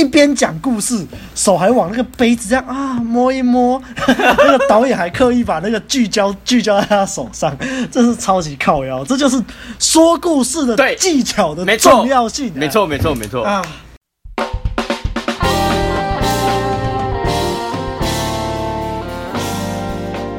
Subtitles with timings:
[0.00, 7.54] 一边讲故事，手还往那个杯子这样啊摸一摸， 那个导演还刻意把那个聚焦聚焦在他手上，
[7.92, 9.38] 这是超级靠腰，这就是
[9.78, 12.50] 说故事的技巧的重要性。
[12.54, 13.62] 没错，没错，没错啊！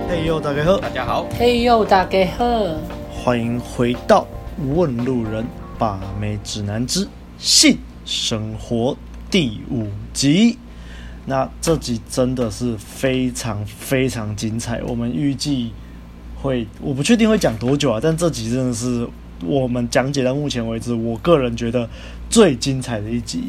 [0.09, 2.46] 嘿呦，大家好，大家好，嘿呦，大家好，
[3.23, 4.25] 欢迎回到
[4.73, 5.46] 《问路人
[5.78, 7.07] 把妹指南之
[7.38, 8.93] 性生活》。
[9.32, 10.59] 第五集，
[11.25, 14.84] 那这集真的是非常非常精彩。
[14.84, 15.72] 我们预计
[16.35, 19.08] 会，我不确定会讲多久啊，但这集真的是
[19.45, 21.89] 我们讲解到目前为止，我个人觉得
[22.30, 23.45] 最精彩的一集。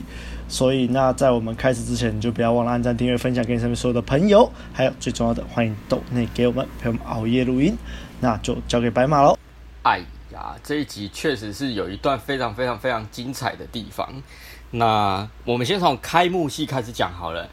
[0.49, 7.77] 所以，那在我们开始之前，你就不要忘了按赞、订阅、分享给你身边所有的朋友，还有最重要的，欢迎抖内给我们陪我们熬夜录音。
[8.21, 9.37] 那就交给白马喽。
[9.83, 9.99] 哎
[10.33, 14.23] 呀，这一集确实是有一段非常非常非常精彩的地方。
[14.75, 17.49] 那我们先从开幕戏开始讲好了。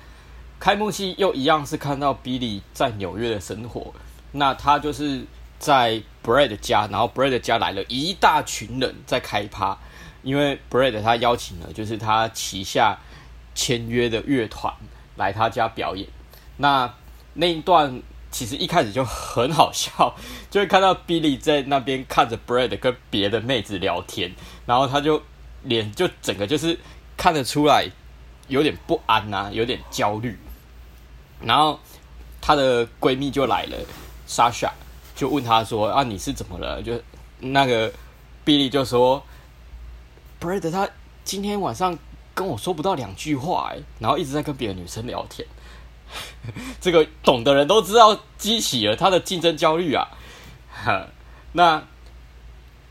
[0.57, 3.93] 开幕戏又一样是看到 Billy 在纽约的生活。
[4.31, 5.25] 那他就是
[5.57, 9.77] 在 Brad 家，然后 Brad 家来了一大群人在开趴，
[10.23, 12.99] 因为 Brad 他邀请了就是他旗下
[13.53, 14.73] 签约的乐团
[15.15, 16.07] 来他家表演。
[16.57, 16.93] 那
[17.33, 20.15] 那一段其实一开始就很好笑，
[20.49, 24.33] 就会看到 Billy 在那边看着 Brad 跟别的妹子聊天，
[24.65, 25.21] 然后他就
[25.63, 26.79] 脸就整个就是。
[27.19, 27.85] 看得出来
[28.47, 30.39] 有点不安呐、有点焦虑。
[31.41, 31.77] 然后
[32.39, 33.77] 她的闺蜜就来了
[34.25, 34.71] ，Sasha
[35.17, 36.99] 就问她说：“啊，你是怎么了？”就
[37.39, 37.91] 那个
[38.45, 39.21] Billy 就说
[40.39, 40.89] ：“Brad 他
[41.25, 41.99] 今天晚上
[42.33, 45.45] 跟我说不到两句话，哎，然后一直在跟别的女生聊天。
[46.79, 50.07] 这个懂的人都知道，激起了他的竞争焦虑啊。
[50.71, 51.07] 哈
[51.51, 51.83] 那。”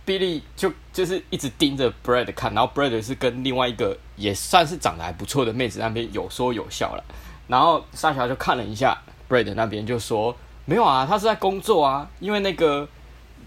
[0.09, 7.05] Billy 就就是一直盯着 Brad 看，然后 Brad 是跟另外一个也算是长得还不错的妹子那边有说有笑了，
[7.47, 12.87] 然后 Sasha 就看了一下 Brad 那边，就说没有啊，他是在工作啊，因为那个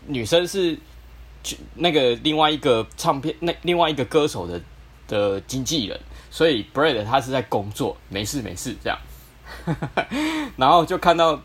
[0.07, 0.77] 女生是
[1.75, 4.59] 那个另外一个唱片那另外一个歌手的
[5.07, 8.97] 的经纪人，所以 Brad 他是在工作，没事没事这样，
[10.57, 11.41] 然后就看到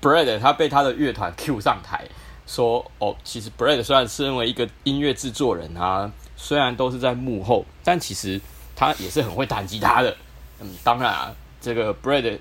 [0.00, 2.06] Brad 他被他的乐团 Q 上台。
[2.46, 8.40] 说哦，其实 Brad 虽然身为一个音乐制作人啊，虽然都是在幕后，但其实
[8.80, 10.16] 他也是很会弹吉他的。
[10.58, 11.30] 嗯，当然啊，
[11.60, 12.38] 这个 Brad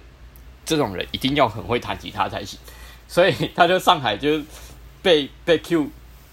[0.66, 2.58] 这种人一定要很会弹吉他才行。
[3.10, 4.42] 所以他就上海就
[5.02, 5.90] 被被 Q，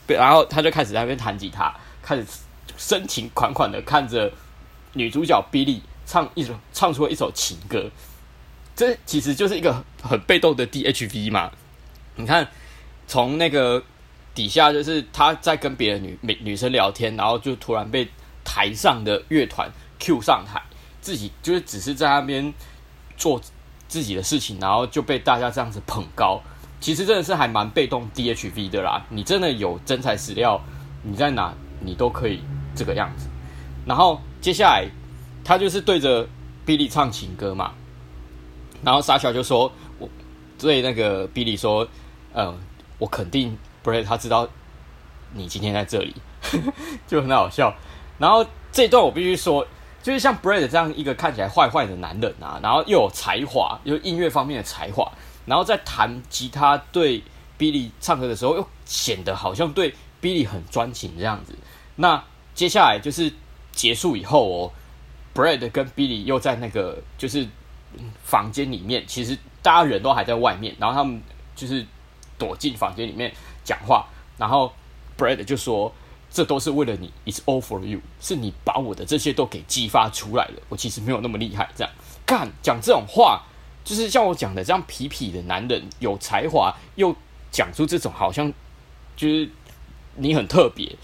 [0.07, 2.25] 然后他就开始在那边弹吉他，开始
[2.77, 4.33] 深情款款的看着
[4.93, 7.91] 女主角 Billy 唱一首唱出了一首情歌。
[8.77, 11.51] 这其实就是一个很被动的 DHV 嘛，
[12.15, 12.49] 你看。
[13.09, 13.81] 从那个
[14.35, 18.09] 底下，就是他在跟别的女女女生聊天，然后就突然被
[18.43, 20.63] 台上的乐团 Q 上台，
[21.01, 22.53] 自己就是只是在那边
[23.17, 23.41] 做
[23.89, 26.41] 自己的事情，然后就被大家这样子捧高。
[26.81, 29.05] 其实真的是还蛮被动 DHV 的啦。
[29.09, 30.61] 你真的有真材实料，
[31.03, 32.41] 你在哪你都可以
[32.75, 33.29] 这个样子。
[33.87, 34.87] 然后接下来
[35.45, 36.29] 他就是对着
[36.67, 37.73] Billy 唱情歌嘛，
[38.83, 40.09] 然后傻小就说：“我
[40.59, 41.87] 对那个 Billy 说，
[42.35, 42.59] 嗯。”
[42.99, 44.49] 我肯定 Brad 他知道
[45.35, 46.17] 你今天在这里，
[47.07, 47.75] 就很好笑。
[48.17, 49.67] 然后这段我必须说，
[50.07, 55.11] 就是像 Brad 这样一个看起来坏坏的男人啊，然后又有才华，又音乐方面的才华，
[55.47, 57.21] 然后在弹吉他对
[57.59, 61.57] Billy 唱歌的时候，又显得好像对 Billy 很专情这样子。
[61.97, 62.23] 那
[62.55, 63.33] 接下来就是
[63.73, 64.73] 结束以后哦
[65.35, 67.45] ，Brad 跟 Billy 又在那个就是
[68.23, 71.21] 房间里面，其实大家人都还在外面，然后他们
[71.57, 71.85] 就是。
[72.39, 73.33] 躲进房间里面
[73.65, 74.07] 讲话，
[74.37, 74.71] 然后
[75.17, 75.91] Brad 就说
[76.37, 80.53] ：“这都是为了你，It's all for you，是你把我的这些都给激发出来了。
[80.69, 81.91] 我其实没有那么厉害，这样
[82.27, 83.41] 干讲这种话，
[83.83, 87.17] 就是像我讲的这样痞痞的男人，有才华又
[87.51, 88.53] 讲出这种好像
[89.17, 89.49] 就是
[90.17, 90.95] 你很特别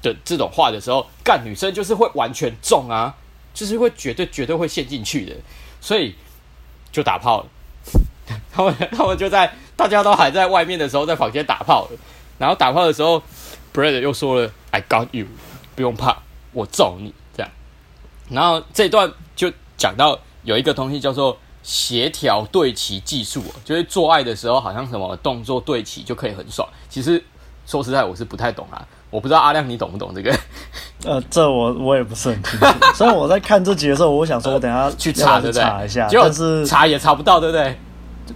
[0.00, 3.14] 的这种话的时候，干女生就是会完全中啊，
[3.52, 5.36] 就是会绝对绝对会陷进去的，
[5.82, 6.14] 所以
[6.90, 7.46] 就打炮了。
[8.50, 11.98] 他们他们就在。”大家都还在外面的时候，在房间打炮了。
[12.38, 13.22] 然后打炮的时候
[13.72, 15.26] ，Bread 又说了：“I got you，
[15.74, 16.16] 不用怕，
[16.52, 17.50] 我揍你。”这样。
[18.28, 26.68] 然后这段就讲到有一个东西叫做协调对齐技术，就是做爱的时候好像什么动作对齐就可以很爽。
[26.88, 27.22] 其实
[27.66, 28.86] 说实在，我是不太懂啊。
[29.10, 30.32] 我不知道阿亮你懂不懂这个？
[31.04, 32.66] 呃，这我我也不是很清楚。
[32.94, 35.62] 所以我在看这集的时候，我想说我等下去查， 对不对？
[35.62, 37.76] 查一下，但是查也查不到，对不对？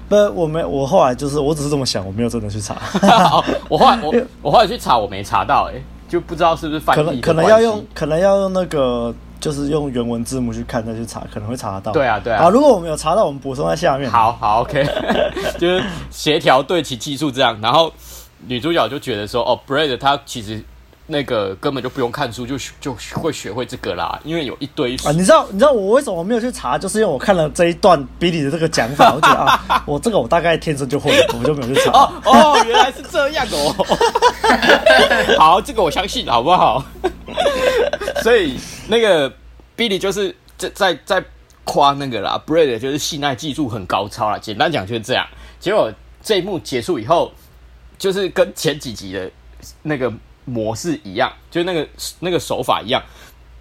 [0.08, 2.74] 不，我没，我后来就是，我只是这么想，我没有真的去查。
[3.70, 5.80] 我后来我我后来去查，我没查到，哎，
[6.14, 7.00] 就不知道是不是翻译。
[7.00, 11.92] 可能可能要用，可能要用那个就是用原文字幕去看再去查，可能会查得到。
[11.92, 12.42] 对啊，对啊。
[12.42, 14.10] 好，如果我们有查到，我们补充在下面。
[14.10, 14.86] 好好，OK，
[15.58, 17.92] 就是协调对齐技术这样，然后
[18.46, 20.62] 女主角就觉得说，哦，Brad 他其实。
[21.06, 31.90] 那个根本就不用看书就就会学会这个啦，因为有一堆啊，你知道你知道我为什么没有去查，就是因为我看了这一段 Billy 的这个讲法，我觉得 啊，我这个我大概天生就会，我就没有去查。
[31.92, 33.86] 哦哦，原来是这样哦。
[35.38, 36.82] 好，这个我相信，好不好？
[38.22, 38.58] 所以
[38.88, 39.30] 那个
[39.76, 41.24] Billy 就是在在在
[41.64, 44.38] 夸那个啦，Brad 就是信赖技术很高超啦。
[44.38, 45.26] 简单讲就是这样。
[45.60, 45.92] 结果
[46.22, 47.30] 这一幕结束以后，
[47.98, 49.30] 就是跟前几集的
[49.82, 50.10] 那个。
[50.44, 51.88] 模式一样，就那个
[52.20, 53.02] 那个手法一样，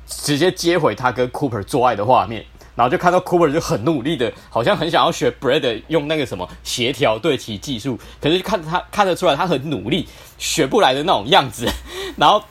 [0.06, 2.46] 直接接回他跟 Cooper 做爱的画面，
[2.76, 10.08] 然后就看到 Cooper 就很努力的，好像很想要学 Brad 用那个什么协调对齐技术，可是看他看得出来他很努力，
[10.38, 11.68] 学不来的那种样子。
[12.18, 12.44] 然后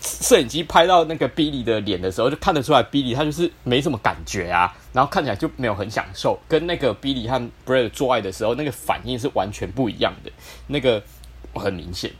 [0.00, 10.30] 摄影机拍到那个 Billy 的脸的时候，就看得出来 Billy 他就是没什么感觉啊，然后看起来就没有很享受，跟那个 Billy 和 Brad 做爱的时候那个反应是完全不一样的，
[10.66, 11.02] 那个
[11.54, 12.10] 很明显。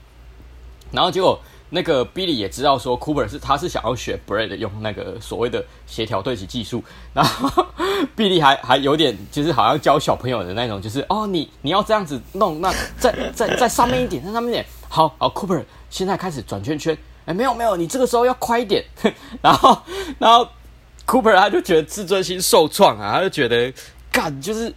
[0.92, 1.40] 然后结果，
[1.70, 6.84] 那个 Billy 也知道说，Cooper 是他是想要学 Brad 用那个所谓的协调对齐技术。
[7.14, 7.66] 然后
[8.16, 14.66] Billy 还还有点就是好像教小朋友的那种，就是哦，你你要这样子弄，那在在在上面一点，在上面一点。
[14.88, 16.96] 好，好，Cooper 现在开始转圈圈。
[17.24, 18.84] 哎，没有没有，你这个时候要快一点。
[19.40, 19.78] 然后
[20.18, 20.46] 然后
[21.06, 23.72] Cooper 他就觉得自尊心受创啊，他就觉得
[24.10, 24.72] 干就是。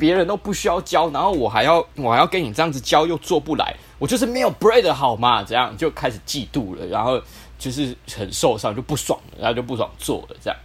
[0.00, 5.44] 别人都不需要教，然后我还要我还要跟你这样子教，又做不来，我就是没有 Bread 好嘛？
[5.44, 7.22] 这样就开始嫉妒了，然后
[7.58, 10.58] 就是很受伤，就不爽，然后就不爽做了这样。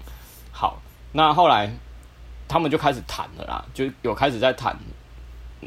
[0.52, 1.70] 好，那后来
[2.48, 4.76] 他们就开始谈了啦，就有开始在谈。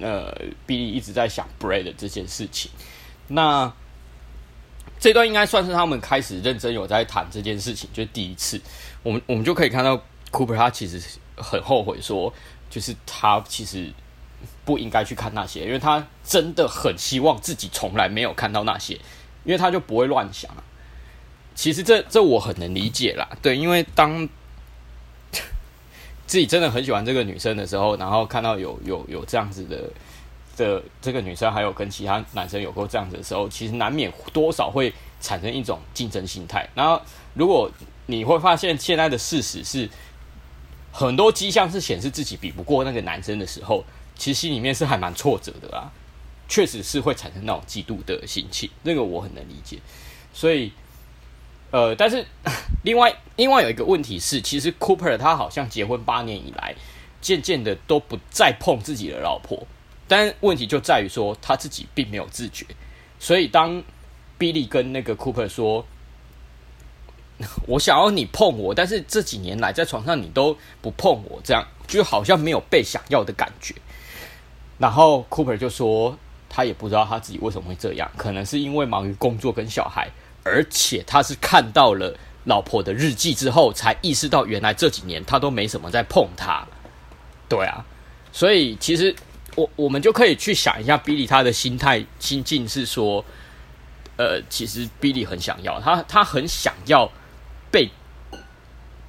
[0.00, 0.32] 呃
[0.64, 2.70] ，Billy 一直在想 Bread 这件事情。
[3.26, 3.72] 那
[5.00, 8.60] 这段应该算是他们开始认真有在谈这件事情，就第一次。
[9.02, 10.00] 我们我们就可以看到
[10.30, 11.02] Cooper 他其实
[11.36, 12.32] 很后悔说。
[12.70, 13.90] 就是他其实
[14.64, 18.94] 不应该去看那些，因为他真的很希望自己从来没有看到那些，
[19.44, 20.50] 因为他就不会乱想。
[21.54, 24.28] 其实这这我很能理解啦，对，因为当
[26.26, 29.90] 自己真的很喜欢这个女生的时候，然后看到有有有这样子的
[30.56, 36.68] 的这个女生，还有跟其他男生有过这样子的时候，其实难免多少会产生一种竞争心态。
[36.74, 37.00] 然后
[37.34, 37.70] 如果
[38.06, 39.88] 你会发现现在的事实是。
[40.90, 43.84] 很多迹象是显示自己比不过那个男生的时候，
[44.16, 45.90] 其实心里面是还蛮挫折的啦，
[46.48, 49.78] 确实是会产生那种嫉妒的心情，那个我很能理解。
[50.32, 50.72] 所以，
[51.70, 52.26] 呃，但是
[52.84, 56.74] 另外另外有一个问题是，其实 Cooper 他好像结婚八年以来，
[57.20, 59.66] 渐渐的都不再碰自己的老婆，
[60.08, 62.66] 但问题就在于说他自己并没有自觉，
[63.20, 63.82] 所以当
[64.38, 65.86] Billy 跟那个 Cooper 说。
[67.68, 73.72] 我想要你碰我，但是这几年来在床上你都不碰我，这样就好像没有被想要的感觉。
[74.76, 76.18] 然后 Cooper 就说，
[76.48, 80.10] 他也不知道他自己为什么会这样，可能是因为忙于工作跟小孩，
[80.42, 82.12] 而且他是看到了
[82.44, 86.66] 老婆的日记之后，才意识到原来这几年他都没什么在碰她。
[87.48, 87.84] 对啊，
[88.32, 89.14] 所以其实
[89.54, 93.24] 我我们就可以去想一下，Billy 他的心态心境是说，
[94.16, 97.08] 呃，其实 Billy 很想要他，他很想要。
[97.70, 97.90] 被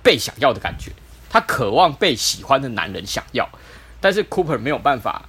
[0.02, 0.92] 被想要的感觉，
[1.30, 3.48] 他渴望被喜欢的男人想要，
[4.00, 5.28] 但是 Cooper 没有办法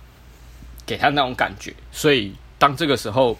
[0.86, 3.38] 给他那种感觉，所以当这个时候，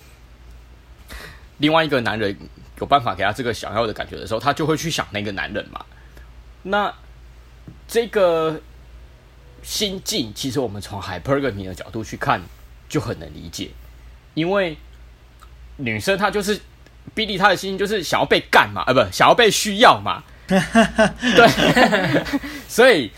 [1.59, 2.37] 另外一个男人
[2.81, 5.85] 有办法给他这个想要的感觉的时候，他就会去想那个男人嘛。
[6.63, 6.95] 那
[7.87, 8.61] 这个
[9.63, 12.43] 心境，其实我们从 Hypergamy 的角度去看，
[12.89, 13.71] 就很能理解，
[14.35, 14.77] 因为
[15.77, 16.61] 女生她就是。
[17.15, 18.85] Billy 他的心就是想要被干嘛？
[18.87, 20.23] 呃，不，想要被需要嘛。
[20.47, 22.25] 对，
[22.69, 23.11] 所以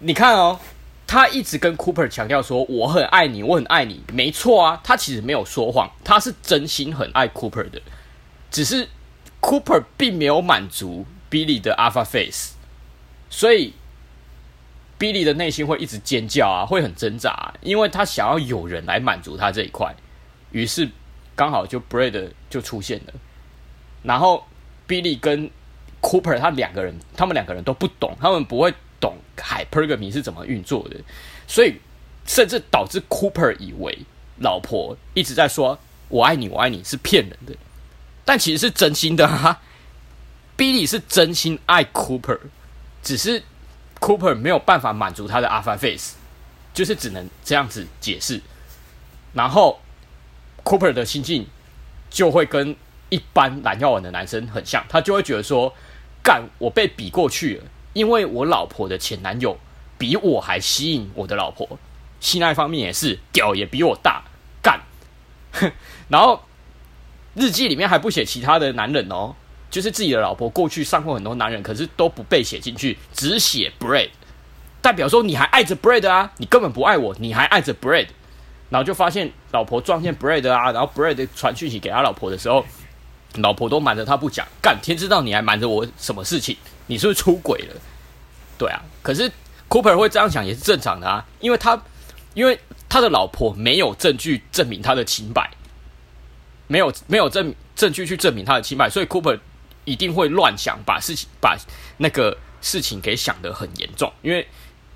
[0.00, 0.58] 你看哦，
[1.06, 7.80] 他一直跟 Cooper 强调说：“我很爱你，我很爱你。”没错啊，他其实没有说谎，他是真心很爱 Cooper 的。
[8.50, 8.88] 只是
[9.40, 12.52] Cooper 并没有满足 Billy 的 Alpha Face，
[13.30, 13.72] 所以
[14.98, 19.94] Billy 的内心会一直尖叫啊，会很挣扎啊，因为他想要有人来满足他这一块。
[20.52, 20.88] 于是
[21.36, 23.12] 刚好就 Brad 就出现了。
[24.02, 24.46] 然后
[24.86, 25.50] ，Billy 跟
[26.02, 30.96] Cooper 他两个人，他们两个人都不懂，他们不会懂 Hypergamy 是怎么运作的，
[31.46, 31.80] 所以
[32.26, 33.98] 甚至导致 Cooper 以为
[34.38, 37.54] 老婆一直在说“我爱你，我爱你”是骗人的，
[38.24, 39.62] 但其实是真心的哈。
[40.56, 42.38] Billy 是真心爱 Cooper，
[43.02, 43.42] 只是
[43.98, 46.14] Cooper 没有办法满足他的 Alpha Face，
[46.72, 48.40] 就是只能这样子解释。
[49.32, 49.80] 然后
[50.64, 51.46] Cooper 的心境
[52.10, 52.74] 就会跟。
[53.10, 55.72] 一般蓝药丸的男生很像，他就会觉得说，
[56.20, 59.56] 干，我被比过去了，因为我老婆的前男友
[59.96, 61.78] 比我还吸引我的老婆，
[62.18, 64.24] 性爱方面也是，屌也比我大，
[64.60, 64.80] 干。
[66.08, 66.42] 然后
[67.34, 69.36] 日记里面还不写其他的男人哦，
[69.70, 74.10] 就是自己的老婆过去上过很多男人，可是都不被写进去，只写 Bread，
[74.80, 78.08] 代表说你还爱着 Bread 啊，你根本不爱我，你还爱着 Bread。
[78.74, 82.66] 然后就发现老婆撞见 Brad 啊，然后 Brad 传讯息给他老婆的时候，
[83.34, 86.56] 老婆都瞒着他不讲，干天知道你还瞒着我什么事情？
[86.88, 87.80] 你是不是出轨了？
[88.58, 89.30] 对啊，可是
[89.68, 91.80] Cooper 会这样想也是正常的啊，因为他
[92.34, 95.48] 因为他的老婆没有证据证明他的清白，
[96.66, 99.38] 没有没有证证据去证明他的清白，所以 Cooper
[99.84, 101.56] 一定会乱想，把事情把
[101.98, 104.44] 那个事情给想得很严重，因为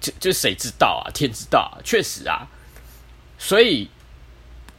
[0.01, 1.15] 这这谁知道啊？
[1.15, 2.45] 天知道啊，确实啊。
[3.39, 3.89] 所以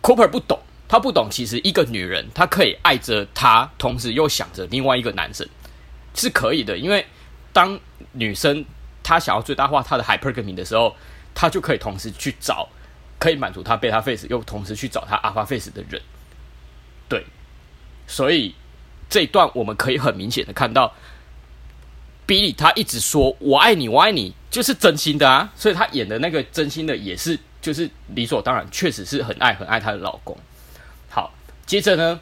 [0.01, 5.47] ，Cooper 不懂，他不懂，其实一个女人，她可以爱着他，同时又想着另外一个男生，
[6.13, 6.77] 是可以的。
[6.77, 7.05] 因为
[7.53, 7.79] 当
[8.11, 8.65] 女生
[9.01, 10.93] 她想要最大化她的 hypergamy 的时候，
[11.33, 12.67] 她就可以同时去找
[13.17, 16.01] 可以满足她 beta face，又同时去找她 alpha face 的人。
[17.07, 17.25] 对，
[18.07, 18.53] 所以
[19.09, 20.93] 这一段我们可以很明显的看到
[22.27, 25.51] ，Billy 他一直说“我爱你，我爱你”，就是真心的啊。
[25.55, 27.39] 所以他演的那个真心的也是。
[27.61, 30.37] 就是理所当然，确实是很爱很爱她的老公。
[31.09, 31.33] 好，
[31.65, 32.19] 接着呢，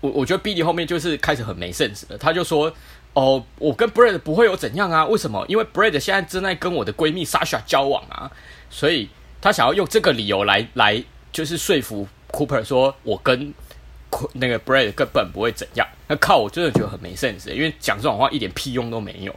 [0.00, 2.18] 我我觉得 Billy 后面就是开始很没 sense 了。
[2.18, 2.72] 他就说
[3.14, 5.06] ：“哦，我跟 Brad 不会有怎样啊？
[5.06, 5.44] 为什么？
[5.48, 8.30] 因为 Brad 现在正在跟我的闺蜜 Sasha 交往啊，
[8.68, 9.08] 所以
[9.40, 13.54] 他想要用这个理由来来，就是说服 Cooper 说，我跟
[14.34, 15.86] 那个 Brad 根本不会怎样。
[16.08, 19.34] 那靠，我真的觉得很没 sense，因为讲这种话一点屁用都没有。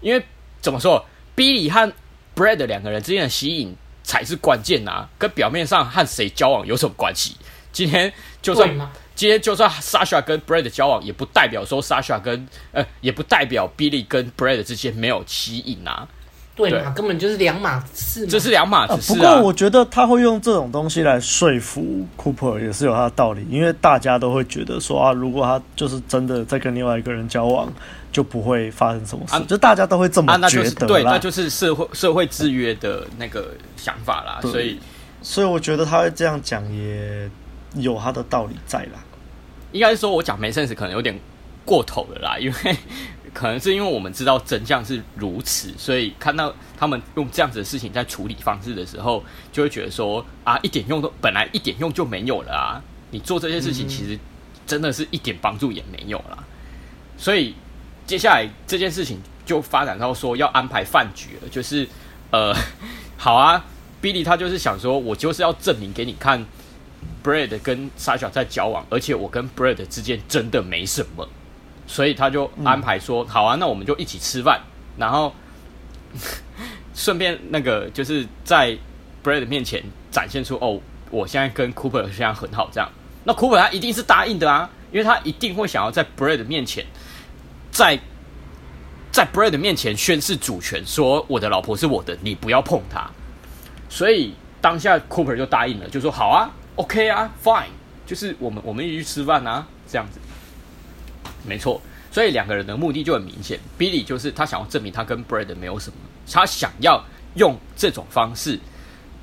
[0.00, 0.24] 因为
[0.60, 1.04] 怎么说
[1.36, 1.92] ，Billy 和
[2.34, 7.36] Brad 两个人之间的吸引。”才是关键呐，跟表面上和谁交往有什么关系？
[7.72, 8.68] 今天就算
[9.14, 16.06] 今天就算 Sasha 跟 Brad 交往，也不代表说 Sasha 跟呃，也不代表 Billy 跟 Brad 之间没有吸引啊。
[16.54, 18.26] 对嘛，根本就是两码事。
[18.26, 19.16] 这是两码子事啊。
[19.16, 27.72] 不过我觉得他会用这种东西来说服 Cooper 也是有他的道理，因为大家都会觉得说啊，如果他就是真的在跟另外一个人交往，
[28.12, 30.74] 就不会发生什么事，啊、就大家都会这么觉得、啊那就是。
[30.86, 34.38] 对，那就是社会社会制约的那个想法啦。
[34.42, 34.78] 所以，
[35.22, 37.28] 所以我觉得他会这样讲也
[37.74, 39.02] 有他的道理在啦。
[39.72, 41.18] 应该是说我讲没 sense 可能有点
[41.64, 42.76] 过头了啦， 因为。
[43.34, 52.82] 可能是因为我们知道真相是如此，所以看到他们用这样子的事情在处理方式的时候，就会觉得说啊，一点用都本来一点用就没有了啊！
[53.10, 54.18] 你做这些事情其实
[54.66, 56.44] 真的是一点帮助也没有啦。
[57.16, 57.54] 所以
[58.06, 61.88] 接下来这件事情就发展到说要安排饭局了，就是
[62.30, 62.54] 呃，
[63.16, 63.64] 好啊
[64.02, 66.44] ，Billy 他就是想说，我就是要证明给你看
[67.22, 71.28] ，Brad 跟 Sasha 在交往，而且我跟 Brad 之间真的没什么。
[71.86, 74.60] 所以他就安排说：“好啊，那我们就一起吃饭，
[74.96, 75.34] 然后
[76.94, 78.76] 顺便那个就是在
[79.22, 80.80] Brad 面前展现出哦，
[81.10, 82.88] 我现在跟 Cooper 现在很好这样。
[83.24, 86.86] 那 Cooper 他一定是答应的啊，因为他一定会想要在 Brad 面前，
[87.72, 87.98] 在
[89.10, 93.10] 在 Brad 面前宣示主权，说我的老婆是我的，你不要碰她。
[93.88, 97.66] 所以当下 Cooper 就答应了，就说好啊，OK 啊，Fine，
[98.06, 100.20] 就是我们我们一起去吃饭啊，这样子。”
[101.44, 103.58] 没错，所以两个人的目的就很明显。
[103.78, 105.96] Billy 就是他想要证明他跟 Brad 没有什么，
[106.30, 108.58] 他想要用这种方式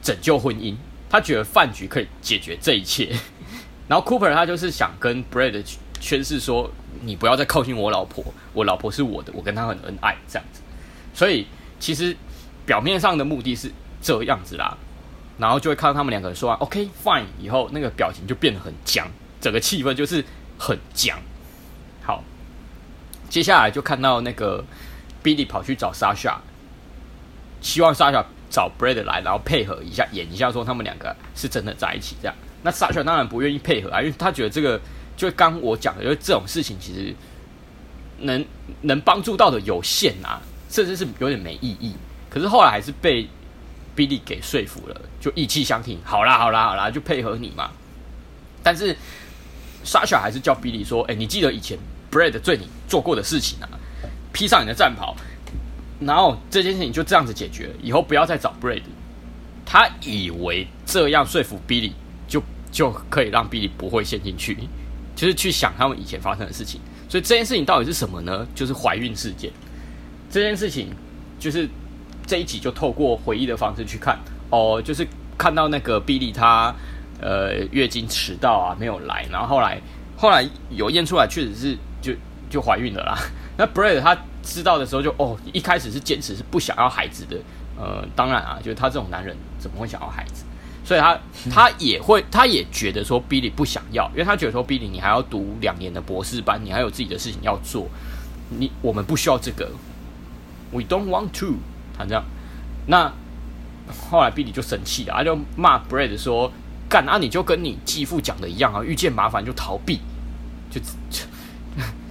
[0.02, 0.76] 拯救婚姻，
[1.10, 3.16] 他觉得饭局可以解决这一切。
[3.88, 5.64] 然后 Cooper 他就是想跟 Brad
[6.02, 6.70] 宣誓说
[7.02, 10.62] ：“你不要再靠近我老婆，我老婆是我的，我跟她很恩爱这样子。”
[11.14, 11.48] 所以
[11.80, 12.16] 其实
[12.66, 14.78] 表面上的目的是这样子啦，
[15.38, 19.08] 然后就会看到他们两个人说完 “OK fine” 以后，那个表情就变得很僵，
[19.42, 20.24] 整个气氛就是
[20.58, 21.18] 很僵。
[22.02, 22.24] 好，
[23.30, 24.64] 接下来就看到那个
[25.24, 26.36] Billy 跑去找 Sasha，
[27.62, 32.36] 希望 Sasha 找 Brad 来，然后配合一下，演一下，说他们两个是真的在一起这样。
[32.62, 34.80] 那 Sasha 当然不愿意配合啊，因为他觉得这个
[35.20, 37.14] 就刚我讲的，就是这种事情其实
[38.20, 38.46] 能
[38.82, 41.94] 能帮助到的有限啊，甚至是有点没意义。
[42.30, 43.28] 可是后来还是被
[43.96, 47.70] Billy 给说服了，就意气相挺，好啦好啦好啦，就配合你嘛。
[48.64, 48.96] 但是
[49.84, 51.78] Sasha 还是叫 Billy 说：“哎、你记得以前。”
[52.12, 53.70] Brad 对你做过的事情啊，
[54.34, 55.16] 披上你的战袍，
[56.00, 58.82] 然后这件事情就这样子解决，以后不要再找 Brad。
[59.64, 61.92] 他以为这样说服 Billy
[62.28, 64.58] 就就可以让 Billy 不会陷进去，
[65.20, 66.80] 就是去想他们以前发生的事情。
[67.10, 68.48] 所以这件事情到底是什么呢？
[68.56, 69.52] 就是怀孕事件。
[70.32, 70.88] 这件事情
[71.40, 71.68] 就是
[72.26, 74.18] 这一集就透过回忆的方式去看
[74.50, 75.06] 哦，就是
[75.38, 76.74] 看到那个比利他
[77.20, 79.82] 呃月经迟到啊没有来，然后后来
[80.16, 81.78] 后来有验出来确实是。
[82.02, 82.14] 就
[82.50, 83.20] 就怀孕了啦，
[83.58, 87.36] 那 Brad 他知道的时候就哦，一开始是坚持是不想要孩子的。
[87.78, 90.46] 呃，当然啊，就是他这种男人怎么会想要孩子？
[90.90, 91.20] 所以他
[91.52, 97.88] 他也会，他也觉得说 Billy 不想要，因为他觉得说 Billy 你还要读两年的博士班，你还有自己的事情要做，
[98.58, 99.70] 你我们不需要这个
[100.72, 101.58] ，We don't want to。
[101.96, 102.24] 他这样，
[102.88, 103.14] 那
[104.10, 106.52] 后来 Billy 就生气了，他就骂 Brad 说
[106.90, 110.00] ：“干啊，你就跟你继父讲的一样啊，遇见麻烦就逃避，
[110.72, 110.82] 就
[111.12, 111.24] 就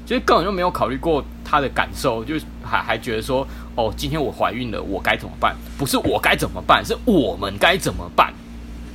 [0.07, 3.45] 就根本就没有考虑过他的感受，就还还觉得说。”
[3.75, 5.57] 哦，今天我怀孕了，我该怎么办？
[5.77, 8.33] 不是我该怎么办，是我们该怎么办，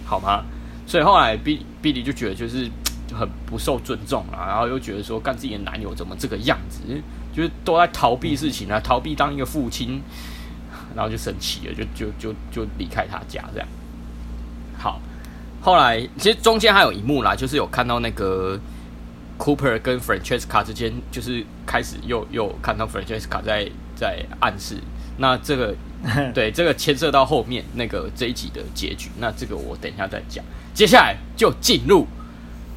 [0.05, 0.43] 好吗？
[0.85, 2.69] 所以后来 Billy Billy 就觉得就是
[3.07, 6.81] 就 很不受尊重了，然后又觉得说，干自己的男友怎么这个样子，
[7.33, 10.01] 就是都在逃避事情啊，逃避当一个父亲，
[10.95, 13.67] 然后就生气了，就就就就离开他家这样。
[14.77, 14.99] 好，
[15.61, 18.59] 后来其实中间还有一幕啦，就是有看到那个
[19.37, 23.69] Cooper 跟 Francesca 之间，就是开始又又看到 Francesca 在。
[23.95, 24.75] 在暗示，
[25.17, 25.73] 那这个
[26.33, 30.43] 对这个牵涉到后面那个这一集的结局，那这个我等一下再讲。
[30.73, 32.05] 接下来就进入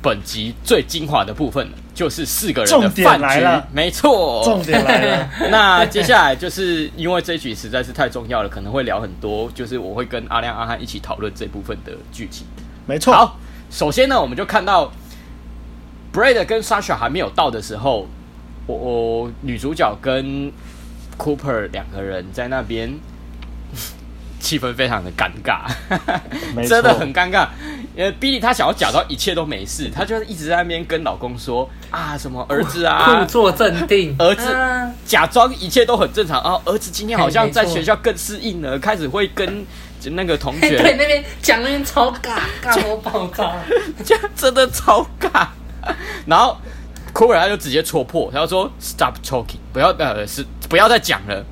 [0.02, 3.66] 本集最精华的部分了，就是四个人的饭局。
[3.72, 5.30] 没错，重点来了。
[5.50, 12.46] 那接下来就是因为这一局实在是太重要了，可能会聊很多，就是我会跟阿亮、阿汉一起讨论这部分的剧情。
[12.86, 13.12] 没错。
[13.12, 13.38] 好，
[13.70, 14.92] 首先呢，我们就看到
[16.12, 18.06] Brad 跟 Sasha 还没有到的时候，
[18.66, 20.52] 我我女主角跟
[21.18, 22.92] Cooper 两个人在那边，
[24.46, 25.66] 气氛非常的尴尬，
[26.68, 27.48] 真的很尴尬。
[27.96, 34.56] 因为 Billy 他想要假装一切都没事，他就是一直在那边跟老公说啊，什么儿子啊，故作镇定，儿子
[35.04, 36.60] 假装一切都很正常啊。
[36.64, 39.66] 儿子今天好像在学校更适应了，开始会跟
[40.12, 43.56] 那个同学对那边讲那边超尬，尬到爆炸，
[44.06, 45.48] 这样真的超尬。
[46.24, 46.56] 然后
[47.12, 50.46] Cooper 他就直接戳破，他就说 Stop talking，不要呃是。
[50.68, 51.44] 不要再讲了。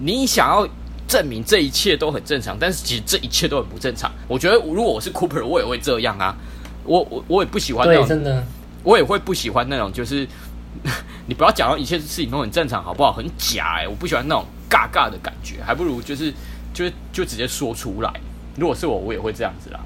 [0.00, 0.68] 你想要
[1.10, 4.08] 证明这一切都很正常，但是其实这一切都很不正常。
[4.28, 6.36] 我觉得如果我是 Cooper，我也会这样啊。
[6.84, 8.44] 我我我也不喜欢那种，真的，
[8.84, 10.24] 我也会不喜欢那种，就是
[11.26, 13.12] 你不要讲到一切事情都很正常，好不好？
[13.12, 16.32] 很假哎、欸，我不喜欢那种尬尬的感觉，还不如就是
[16.72, 18.12] 就是就直接说出来。
[18.56, 19.80] 如果是我，我也会这样子啦。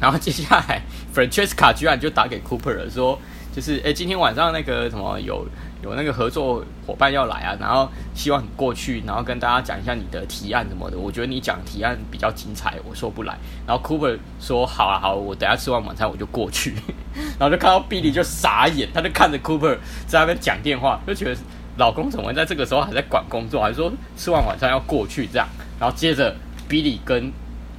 [0.00, 0.82] 然后接下来
[1.14, 3.16] ，Francesca 居然就打给 Cooper 了，说
[3.54, 5.46] 就是哎、欸，今天晚上那个什么有。
[5.84, 10.96] 有那个合作伙伴要来啊，然后希望你过去，然后跟大家讲一下你的提案什么的。
[10.96, 13.36] 我觉得你讲提案比较精彩，我说不来。
[13.66, 16.74] 然后 Cooper 说：“好啊，好，我等下吃完晚餐我就过去。
[17.38, 21.36] ”然后就看到 Billy 就傻眼，他就看着 Cooper 在那边讲电话，就觉得
[21.76, 25.46] 老公怎么在这个时候还在管工作，还说吃完晚餐要过去这样？
[25.78, 26.34] 然后接着
[26.66, 27.30] Billy 跟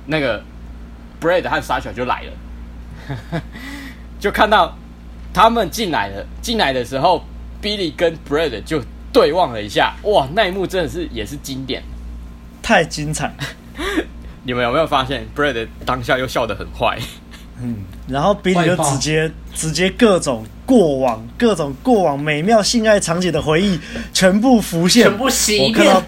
[0.06, 0.44] 那个
[1.20, 3.42] Brad 和 Sasha 就来了，
[4.22, 4.78] 就看到
[5.34, 6.24] 他们进来了。
[6.40, 7.24] 进来的时候。
[7.62, 11.82] Billy 跟 Brad 就对望了一下，哇，那一幕真的是也是经典，
[12.62, 13.34] 太精彩。
[14.44, 17.00] 你们有没有发现 Brad 当下又笑得很坏？
[17.62, 23.80] 嗯，然后 Billy 就直接直接各种过往各种过往美妙性爱场景的回忆
[24.14, 25.88] 全部浮现，全部洗一遍。
[25.88, 26.04] 我看到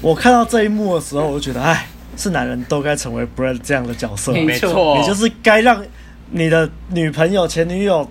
[0.00, 5.84] 我看到这一幕的时候，我就觉得，哎，是男人都该成为 Brad 这样的角色，没错，也就是该让
[6.30, 8.10] 你的女朋友、前女友。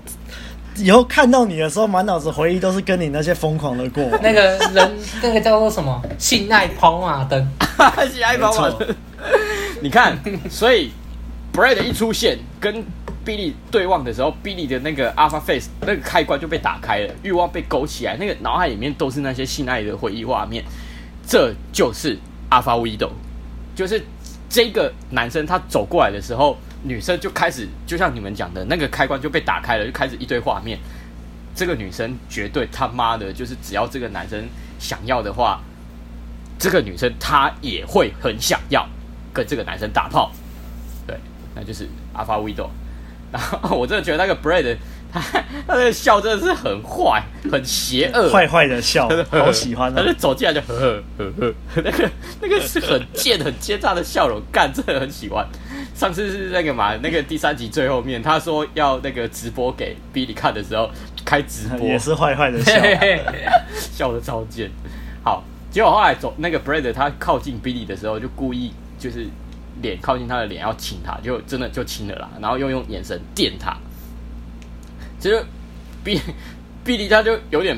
[0.78, 4.20] 以后看到你的时候，满脑子回忆都是跟你那些疯狂的过往。
[4.24, 4.42] 那个
[4.74, 6.02] 人，那个叫做什么？
[6.18, 7.46] 性爱跑马灯，
[8.12, 8.88] 性爱跑马灯。
[9.82, 10.18] 你看，
[10.50, 10.92] 所以
[11.54, 12.84] Brad 一出现，跟
[13.26, 20.64] Billy 对望的时候，Billy 的那个 Alpha Face 那个开关就被打开了，欲望被勾起来，那个脑海里面都是那些性爱的回忆画面。
[21.28, 22.18] 这就是
[22.50, 23.10] Alpha Widow，
[23.76, 24.04] 就是
[24.50, 26.58] 这个男生他走过来的时候。
[26.84, 30.78] 女生就开始，就像你们讲的那个开关就被打开了，就开始一堆画面。
[31.56, 34.48] 这个女生绝对他妈的，就是只要这个男生
[34.80, 35.62] 想要的话，
[36.58, 38.88] 这个女生她也会很想要
[39.34, 40.32] 跟这个男生打炮。
[41.06, 41.18] 对，
[41.56, 42.70] 那就是 Alpha Widow。
[43.32, 44.78] 然后我真的觉得那个 Brad。
[45.14, 49.94] 他他那个笑真的是很坏，很邪恶，坏坏的笑， 好喜欢。
[49.94, 55.46] 他就走进来就呵呵呵呵，那个那个是很贱、很奸诈的笑容，干真的很喜欢。
[55.94, 60.90] 上次是那个嘛，那个第三集最后面，他说要那个直播给 Billy 看的时候，
[61.24, 61.88] 开直播。
[61.88, 62.74] 也是坏坏的笑，
[63.76, 64.72] 笑得超贱。
[65.24, 69.28] 好，结果后来走那个 Brad 他靠近 Billy 的时候，就故意就是
[69.82, 73.78] 脸靠近他的脸要亲他，就真的就亲了啦，然后又用眼神电他。
[75.20, 75.44] 其实
[76.04, 76.20] ，B
[76.84, 77.78] Billy 他就有点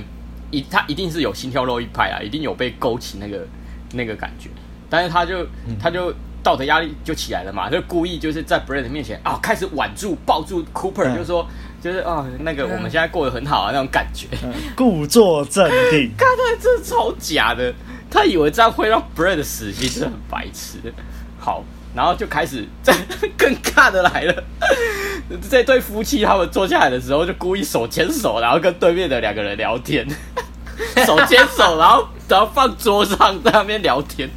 [0.50, 3.46] 一，他一定是有心跳漏一拍啊，一定有被勾起那个
[3.92, 4.50] 那个感觉，
[4.90, 5.46] 但是他就
[5.78, 11.48] 他就道德压力就起来了嘛，就故意就是在 Brad 面前啊，开始挽住抱住 Cooper，、嗯、就说
[11.82, 16.12] 就是啊，那个我们现在过得很好啊，那种感觉，嗯、故作镇定。
[16.20, 17.74] 看他这超假的，
[18.12, 20.94] 他以为这样会让 Brad 死心，是很白痴。
[21.40, 21.64] 好，
[21.96, 22.94] 然后就开始在
[23.38, 24.44] 更尬的来了。
[25.50, 30.06] 这对夫妻他们坐下来的时候，就故意手牵手，然后跟对面的两个人聊天，
[31.06, 34.30] 手牵手，然后然后放桌上在那边聊天。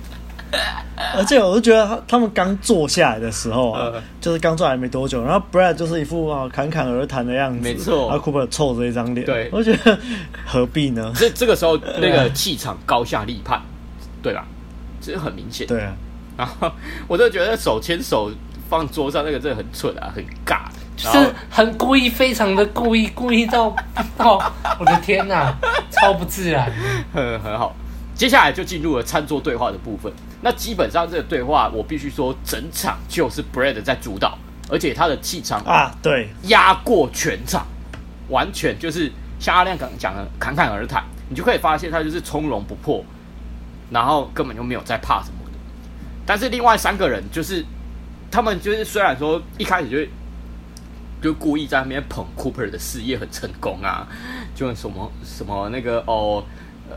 [1.14, 9.98] 而且我就觉得他他们刚坐下来的时候啊，呃、就是刚坐下来没多久，然后 Brad 就是一副啊侃侃而谈的样子，没错，然后 Cooper 臭着一张脸，对，我觉得
[10.46, 11.12] 何必呢？
[11.14, 13.60] 这这个时候那个气场高下立判，
[14.22, 14.46] 对吧？
[15.00, 15.92] 其实很明显，对啊。
[16.36, 16.70] 然后
[17.06, 18.30] 我就觉得手牵手
[18.68, 23.74] 放桌上那个真的很蠢啊，很尬，就是很故意，非常的故意，故意到
[24.16, 24.38] 到，
[24.78, 25.54] 我的天哪，
[25.90, 26.70] 超不自然，
[27.12, 27.74] 很很好。
[28.16, 30.10] 接下来就进入了餐桌对话的部分。
[30.40, 34.38] 那基本上这个对话，我必须说，整场就是 Brad 在主导，
[34.70, 37.66] 而且他的气场啊，对，压过全场，
[38.28, 43.04] 完全就是像阿亮刚讲的侃侃而谈，你就可以发现他就是从容不迫，
[43.90, 45.58] 然后根本就没有在怕什么的。
[46.24, 47.64] 但是另外三个人就是
[48.30, 50.10] 他们就是虽然说一开始就
[51.20, 54.06] 就故意在那边捧 Cooper 的事业很成功啊，
[54.54, 56.42] 就什么什么那个哦。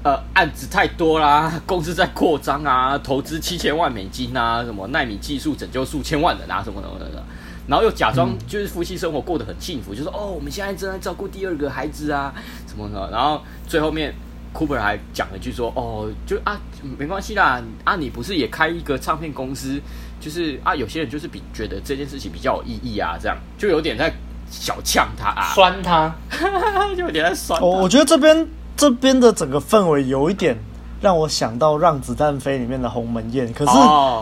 [0.03, 7.23] 呃，案子太多啦， 公司在扩张啊，投资七千万美金啊，什么奈米技术拯救数千万人啊，什么什么的，
[7.67, 12.33] 然后又假装就是夫妻生活过得很幸福，嗯、就说哦，我们现在正在照顾第二个孩子啊，
[12.67, 14.13] 什么什么，然后最后面
[14.53, 16.59] Cooper 还讲了一句说哦，就啊
[16.97, 19.81] 没关系啦，啊你不是也开一个唱片公司，
[20.19, 23.37] 就是啊有些人就是比觉得这件事情比较有意义啊，这样。
[23.57, 24.13] 就有点在
[24.49, 26.15] 小呛他啊，酸他，
[26.95, 27.61] 就有点在酸。
[27.61, 28.47] 我我觉得这边。
[28.79, 30.57] 这边的整个氛围有一点
[31.01, 33.71] 让我想到《让子弹飞》里面的鸿门宴，可是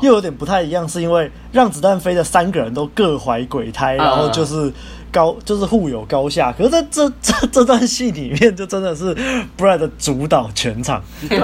[0.02, 4.74] 又有点不太一样，是因为《让子弹飞》的三个人都各怀鬼胎，然后就是
[5.12, 6.52] 高就是互有高下。
[6.52, 9.16] 可是在这这这段戏里面，就真的是
[9.56, 11.38] Brad 主导全场，就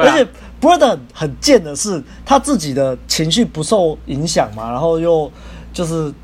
[0.00, 0.24] 而且
[0.60, 5.28] Brad 很贱的是他自己的情绪不受影响嘛，然后又
[5.72, 6.14] 就是。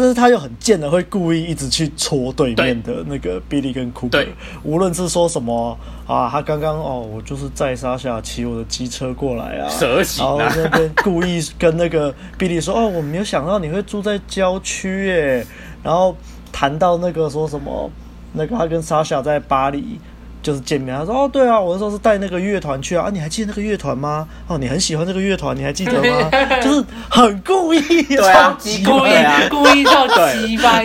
[0.00, 4.32] 是他又很贱的，会故意一直去戳对面的那个 Billy 跟对。
[4.62, 15.46] 无论是说什么啊，他刚刚哦，我就是在沙下骑我的机车过来啊，蛇形啊，然后那边故意跟那个 Billy 说哦，我没有想到你会住在郊区耶，
[15.82, 16.16] 然后
[16.50, 17.90] 谈到那个说什么，
[18.32, 20.00] 那个他跟沙夏在巴黎。
[20.42, 24.26] 就是见面，他说：“哦，对啊，我那时候是带那个乐团去啊，啊，你还记得那个乐团吗？
[24.48, 26.30] 哦，你很喜欢这个乐团，你还记得吗？
[26.60, 30.84] 就是很故意，对啊，故意，故意到鸡掰，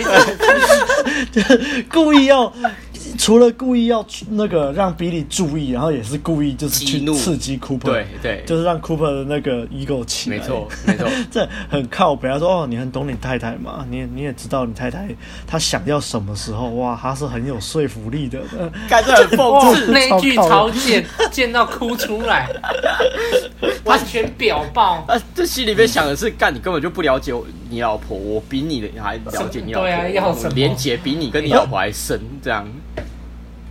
[1.32, 2.52] 就是故意要。”
[3.18, 12.28] 除了故意要那个让比利注意，然后也是故意就是去刺激 Cooper，对对，就是让 Cooper 的那个 ego 起来，没错没错， 这很靠北。
[12.28, 15.08] 他说：“哦，你很懂你太太嘛，你也你也知道你太太
[15.46, 18.38] 她想要什么时候，哇，她是很有说服力的。”
[18.88, 22.48] 感觉很讽刺， 那一句超贱，贱到哭出来，
[23.84, 25.04] 完全表爆。
[25.08, 27.34] 啊，这心里面想的是，干你根本就不了解
[27.68, 32.66] 你老婆，我比你的还了解你老婆，对啊，要什么连结比你跟你老婆还深，这样。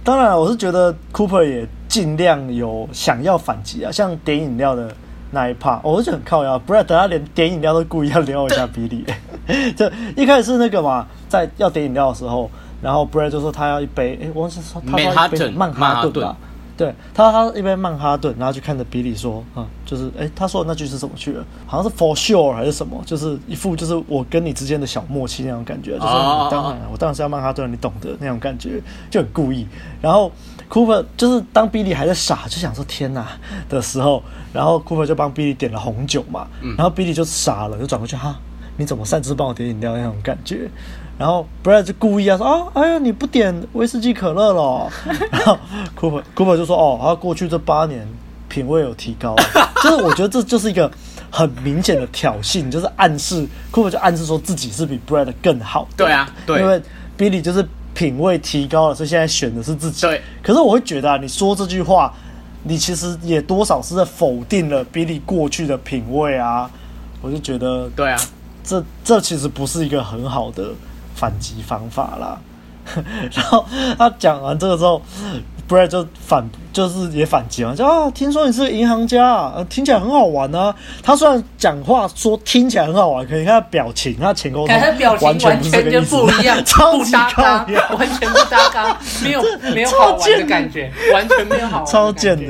[0.07, 4.89] 当然，我是觉得 Cooper 也尽量有想要反击啊，像点饮料的
[5.31, 9.03] 那一 part，我是很靠腰，不然等他连点饮料都故意要撩一下比利。
[9.75, 12.49] 就一开始是那个嘛，在要点饮料的时候，
[12.81, 16.37] 然后 Brad 就说他要一杯，哎，我忘记说他要一杯曼哈顿吧。
[16.77, 21.43] 对他，他一边曼哈顿，然后就看着比利说：“啊、嗯，就是，哎，他说的那句是什么去了？
[21.65, 23.01] 好像是 for sure 还是什么？
[23.03, 29.67] 就是一副就是我跟你之间的小默契那种感觉，就是你当然，我当然是要曼哈顿，你懂得那种感觉，就很故意。
[29.99, 30.31] 然后
[30.69, 33.27] Cooper 就是当比利还在傻，就想说天哪
[33.67, 34.21] 的时候，
[34.53, 38.37] 然后 Cooper 就帮比利点了红酒嘛，然后比利就傻了，就转过去哈，
[38.77, 40.69] 你怎么擅自帮我点饮料那种感觉？”
[41.17, 44.89] 然后 Brad 就故意啊说啊，哎呀，你不点威士忌可乐了。
[45.31, 45.57] 然后
[45.99, 48.07] Cooper Cooper 就说哦，他过去这八年
[48.47, 49.35] 品味有提高。
[49.83, 50.91] 就是我觉得这就是一个
[51.31, 55.87] 很明显的挑衅，就是暗示 Cooper 就暗示说自己是比 Brad 更好。
[55.97, 56.81] 对啊，对，因为
[57.17, 60.01] Billy 就是品味提高了，所以现在选的是自己。
[60.01, 60.21] 对。
[60.43, 62.13] 可是我会觉得啊，你说这句话，
[62.63, 66.69] 你其实也多少是在否定了 Billy 过去的品味啊。
[67.23, 68.19] 我就觉得，对啊，
[68.63, 70.69] 这这其实不是一个很好的。
[71.17, 72.39] 反击方法啦，
[73.33, 73.65] 然后
[73.97, 75.01] 他讲完这个之后
[75.67, 80.71] ，Brad 就反驳就是也反击嘛，就啊，听说你是银行家，呃，听起来很好玩啊。
[81.01, 85.59] 他虽然讲话说听起来很好玩，可是他的表情、他前沟通，他表情完全
[85.89, 87.65] 就不一样， 超级不搭嘎，
[87.97, 89.41] 完全不搭嘎，没有
[89.73, 92.45] 没有好玩的感觉，完全没有好玩，超贱的。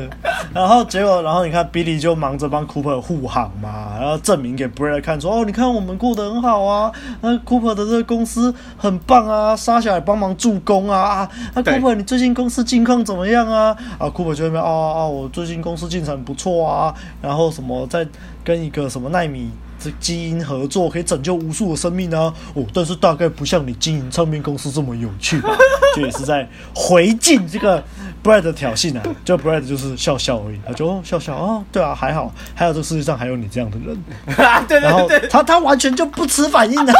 [0.53, 13.73] 然后结果，然后你看 Billy 就忙着帮 Cooper 护航嘛，然后证明给 Brad 看说，哦，你看我们过得很好啊，那 Cooper 的这个公司很棒啊，沙小也帮忙助攻啊，那 Cooper 你最近公司近况怎么样啊？
[13.97, 14.69] 啊库珀就那边啊。
[14.69, 18.07] 啊，我最近公司进展不错啊，然后什么在
[18.43, 19.51] 跟一个什么奈米
[19.87, 22.33] 这基因合作，可以拯救无数的生命啊。
[22.53, 25.49] 哦，但是大概不像你经营唱片公司这么有趣吧，
[25.95, 27.81] 就也是在回敬这个
[28.23, 29.03] Brad 的挑衅啊。
[29.23, 34.03] 就 Brad 就是笑笑而已，他就笑笑啊，对啊，还好，还有这世界上还有你这样的人。
[34.67, 36.93] 对对对，然后他他完全就不持反应的，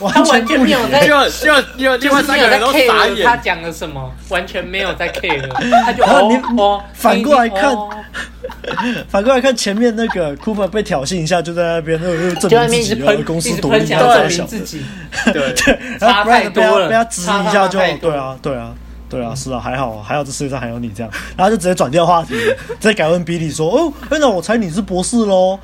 [0.00, 5.48] 完全没有在，就就就另外三个人都傻眼，他讲了什么，完全没有在 care，
[5.84, 7.74] 他就哦反过来看。
[9.08, 14.82] 反过来看前面那个 Cooper 被挑衅一下，就在那边，又又证明自己，然后公司多厉害，证明自己，
[15.32, 15.54] 对。
[15.54, 16.50] 对， 然后被他
[16.88, 18.74] 被他质疑一下就，对啊对啊
[19.08, 22.34] 对啊，是啊，还好还好这世界上还有你这样，然后就直接转掉话题，
[22.80, 25.58] 再改问 Billy 说，哦，那我猜你是博士喽，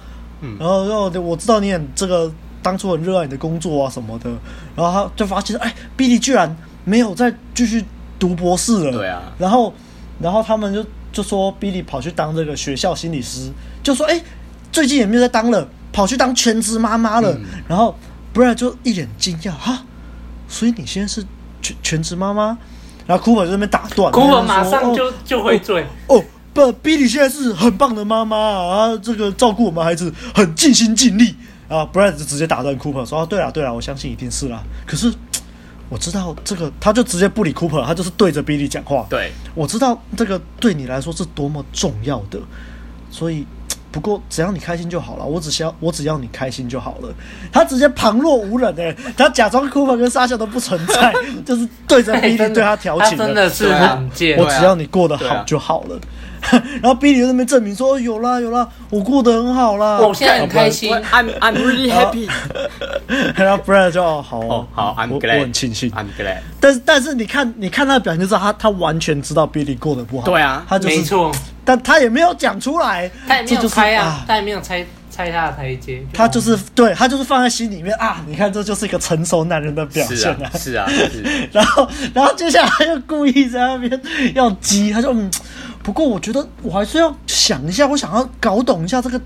[0.59, 4.31] 然后然我知道你很这个当初很热爱你的工作啊什么的，
[4.77, 7.85] 然后他就发现，哎，Billy 居然没有再继续
[8.19, 9.73] 读博士了，对啊，然后
[10.21, 10.85] 然后他们就。
[11.13, 13.51] 就说 Billy 跑去当这个学校心理师，
[13.83, 14.23] 就说哎、欸，
[14.71, 17.33] 最近也没有在当了，跑去当全职妈妈了。
[17.33, 17.97] 嗯、然后
[18.35, 19.85] Brad 就一脸惊讶哈，
[20.49, 21.25] 所以你现在是
[21.61, 22.57] 全全职妈妈？
[23.07, 31.35] 然后 Cooper 就在那边打断，Cooper 马上就、哦、就会醉哦，哦不，Billy 现在是很棒的妈妈啊，这个照顾我们孩子很尽心尽力
[31.69, 31.89] 啊。
[31.93, 34.63] Brad 就直接打断 Cooper 说啊，对啊对啊，我相信一定是啦。
[34.87, 35.13] 可是。
[35.93, 39.05] 我知道这个，他就直接不理 Cooper，他就是对着 Billy 讲话。
[39.11, 42.39] 对，我知道这个对你来说是多么重要的，
[43.11, 43.45] 所以
[43.93, 45.25] 不过只要你开心就好了。
[45.25, 47.13] 我只需要我只要你开心就好了。
[47.53, 51.13] 他直接旁若无人哎、欸，他假装 Cooper 跟沙笑都不存在，
[51.45, 54.39] 就是对着 Billy 对他调情的，真的是很贱。
[54.39, 55.99] 我只要你过得好就好了。
[56.81, 62.29] 然后 Billy 在那边证明说：“有啦有啦，我过得很好啦，我现在很开心，I'm I'm really happy。
[63.37, 66.39] ”然后 Brad 就好哦好，I'm glad，我很庆幸，I'm glad。
[66.61, 70.27] 但是但是你看你看他的表情就知道他他完全知道 Billy 过得不好。
[70.27, 71.33] 对啊，他就是没错，
[71.65, 74.85] 但他也没有讲出来，他也没有猜啊，他也没有猜
[75.27, 78.25] 猜他的台阶，他就是对他就是放在心里面啊。
[78.27, 81.23] 你看这就是一个成熟男人的表现啊，是啊，是。
[81.53, 84.01] 然后然后接下来他又故意在那边
[84.35, 85.31] 要激，他就嗯。
[85.83, 89.19] 不过我觉得我还是要想一下，我想要搞懂一下这个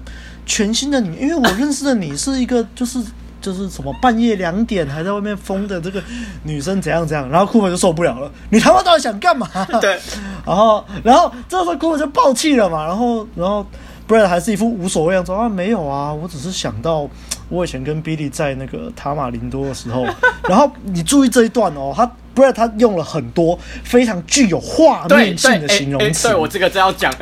[0.46, 3.02] 全新的你，因为我认识的你是一个就是
[3.40, 6.00] 就是什么半夜两点还在外面疯的这个
[6.44, 9.48] 女生怎样怎样，然后 Cooper 就受不了了，你他妈到底想干嘛？
[9.80, 9.98] 对，
[10.46, 13.66] 然后然后这时候 Cooper 就爆气了嘛，然后然后
[14.08, 17.08] Brad 还是一副无所谓样子啊，没有啊，我只是想到
[17.48, 20.06] 我以前跟 Billy 在那个塔马林多的时候，
[20.48, 22.10] 然后你注意这一段哦，他。
[22.34, 26.26] 不然他用了很多非常具有画面性的形容词。
[26.26, 27.14] 对，我这个真要讲，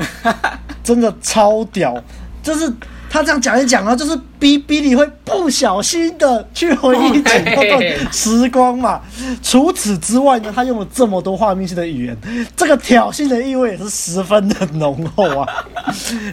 [0.82, 2.02] 真的超屌。
[2.42, 2.72] 就是
[3.12, 9.02] 他这样讲一讲呢，就是逼逼你会不小心的去回忆起那段时光嘛。
[9.42, 12.16] 除此之外呢，他用了这么多画面性的语言，
[12.56, 15.46] 这个挑衅的意味也是十分的浓厚啊。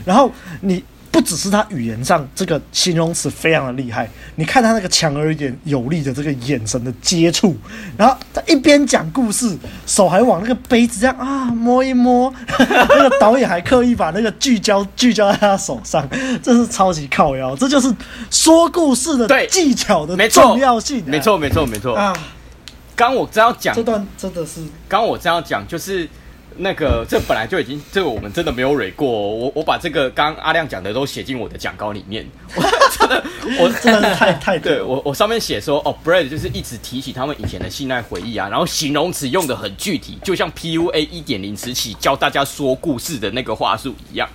[0.06, 0.82] 然后你。
[1.12, 7.58] 不只是他语言上这个形容词非常的厉害，你看他那个强而有力的这个眼神的接触，
[7.98, 16.08] 然后他一边讲故事，手还往那个杯子这样啊摸一摸， 那个导演还刻意把那个聚焦聚焦在他手上，
[16.44, 17.94] 这是超级靠腰，这就是
[18.30, 22.14] 说故事的技巧的重要性，没错没错没错啊！
[22.96, 26.08] 刚我这样讲这段真的是，刚我这样讲就是。
[26.58, 29.08] 那个，这本来就已经，这个我们真的没有蕊过。
[29.10, 32.26] 我我把这个刚阿亮讲的都写进我的讲稿里面。
[32.56, 32.62] 我
[33.10, 33.24] 的，
[33.60, 44.30] 我真的太 太对我我上面写说，哦，Brad 就是一直提起他们以前的性爱回忆啊，然后形容词用的很具体，就像 PUA 一点零时期教大家说故事的那个话术一样。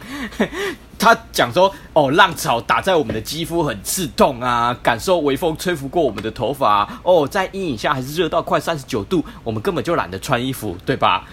[0.96, 7.00] 他讲说：“哦，浪潮打在我们的肌肤很刺痛啊，感受微风吹拂过我们的头发啊。
[7.02, 11.26] 哦，在阴影下还是热到快三十九度，我们根本就懒得穿衣服，对吧？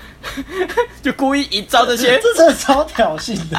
[1.02, 3.58] 就故意营造这些，这真的超挑衅的，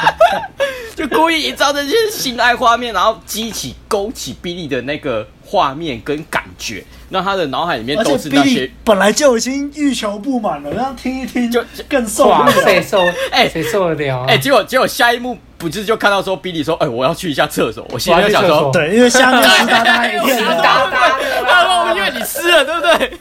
[0.95, 12.51] 就故意营造这些性爱画面，然后激起、勾起 Billy 的那个画面跟感觉。”让他的脑海里面都是那些本来就已经欲求不满了，然后听一听就更受不了。
[12.65, 13.05] 谁受？
[13.31, 14.25] 哎，谁受得了？
[14.27, 17.87] 哎，结果结果下一幕不是就看到说 Billy 说，哎，我要去一下厕所。
[17.91, 21.19] 我心里就想说，对，因为下面湿哒哒一片，湿哒哒。
[21.47, 23.19] 他 说，因为你湿了，对不对？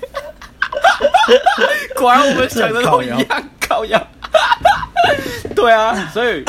[1.93, 3.19] 果然我们想的都一样，
[3.67, 4.01] 靠样。
[5.53, 6.45] 对啊，所以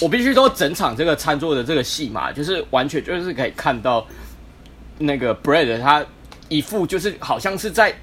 [0.00, 4.06] 我必须说整场这个餐桌的这个戏嘛，就是完全就是可以看到
[4.98, 6.04] 那个 Bread 他
[6.48, 7.94] 一副就是好像是在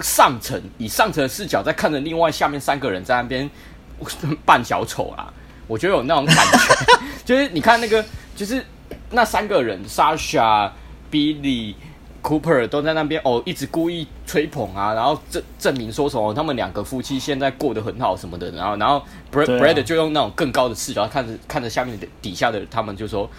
[0.00, 3.48] 上层以上层的视角在看着另外下面三个人在那边
[4.44, 5.32] 扮小丑啊，
[5.66, 8.64] 我觉得有那种感觉， 就是你看那个就是
[9.10, 10.70] 那三个人 Sasha、
[11.10, 11.74] Billy。
[12.26, 23.30] Cooper 都在那边哦，一直故意吹捧啊，然后证证明说什么他们两个夫妻现在过得很好什么的，然后然后 Brad、啊、Brad 就用那种更高的视角看着看着下面的底下的他们就说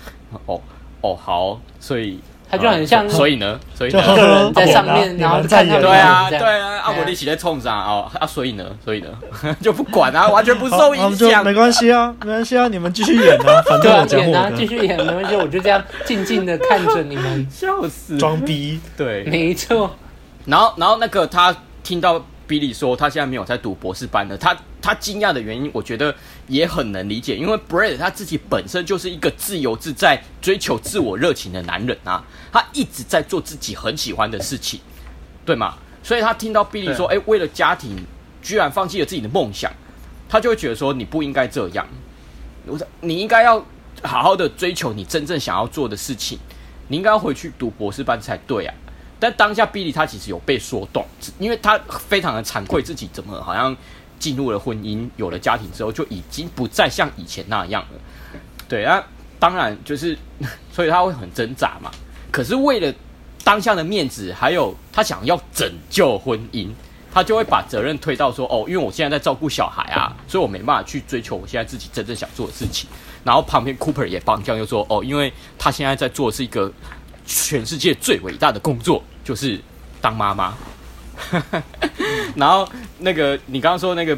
[0.45, 0.61] 哦
[1.01, 2.19] 哦好，所以。
[2.49, 4.01] 他就很像、嗯，所以呢，所以呢？
[4.01, 9.09] 就个人在上面，然后在对啊，对啊，阿伯力奇在冲上哦啊，所以呢，所以呢，
[9.61, 19.95] 就不管啊，完全不受影响，没关系啊，没关系啊，你们继续演啊， 反正我演啊，继续演，没关系，我就这样静静的看着你们，笑死，装逼，对，没错。
[20.45, 22.23] 然后，然后那个他听到。
[22.49, 24.37] 比利说他现在没有在读博士班了。
[24.37, 24.55] 他
[24.87, 26.15] 他惊讶的原因，我觉得
[26.47, 32.23] 也很能理解，因为 Brad 他自己本身就是一个自由自在、追求自我热情的男人啊，
[32.53, 34.79] 他一直在做自己很喜欢的事情，
[35.45, 35.77] 对吗？
[36.01, 37.97] 所以他听到比利说：“哎，为了家庭，
[38.41, 39.69] 居然放弃了自己的梦想。”
[40.29, 41.85] 他就会觉得说：“你不应该这样，
[42.65, 43.59] 我说你应该要
[44.03, 46.39] 好好的追求你真正想要做的事情，
[46.87, 48.73] 你应该要回去读博士班才对啊。”
[49.19, 51.03] 但当下比利他其实有被说动，
[51.39, 51.75] 因为他
[52.07, 53.75] 非常的惭愧自己怎么好像
[54.19, 57.99] 进入了婚姻，有了家庭之后就已经不再像以前那样了。
[58.67, 59.03] 对啊，
[59.39, 60.17] 当然就是，
[60.71, 61.91] 所以他会很挣扎嘛。
[62.31, 62.93] 可是为了
[63.43, 66.69] 当下的面子，还有他想要拯救婚姻，
[67.13, 72.89] 他就会把责任推到说：哦，因为我现在在照顾小孩啊，所以我没办法去追求我现在自己真正想做的事情。
[73.23, 76.71] 然后旁边 Cooper 也帮腔，就说：哦，因为他现在在做的是一个。
[77.29, 79.59] 全世界最伟大的工作就是
[79.99, 80.57] 当妈妈，
[82.37, 82.69] 然后
[82.99, 84.15] 那个你刚刚说那个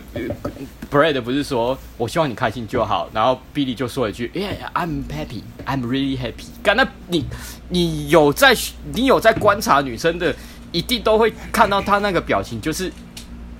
[0.92, 7.26] Brad 不是说我希望你开心就好，然后 Billy 就说了一句：“Yeah，I'm happy, I'm really happy。”刚才你
[7.70, 8.54] 你有在
[8.94, 10.36] 你有在观察女生的，
[10.74, 12.92] 一定都会看到她那个表情就是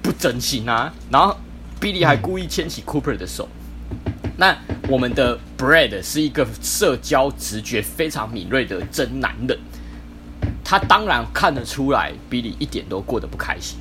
[0.02, 0.94] 不真心啊。
[1.10, 1.38] 然后
[1.80, 3.48] Billy 还故意牵起 Cooper 的手。
[4.36, 4.58] 那
[4.90, 9.58] 我们的 Brad 是一个社交直觉非常敏锐的真男人，
[10.64, 13.78] 他当然看得出来 Billy 一点都过得不开心，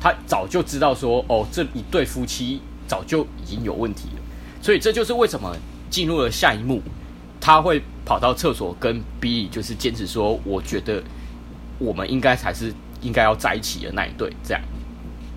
[0.00, 4.22] 他早就知道说，哦，这一对夫妻早就已经有问题了，
[4.62, 5.54] 所以这就是为什么
[5.90, 6.80] 进入了下一幕，
[7.40, 11.02] 他会跑到厕所跟 Billy 就是坚持说，我觉得
[11.78, 14.62] 我们应该才是应该要在一起的那一对，这样。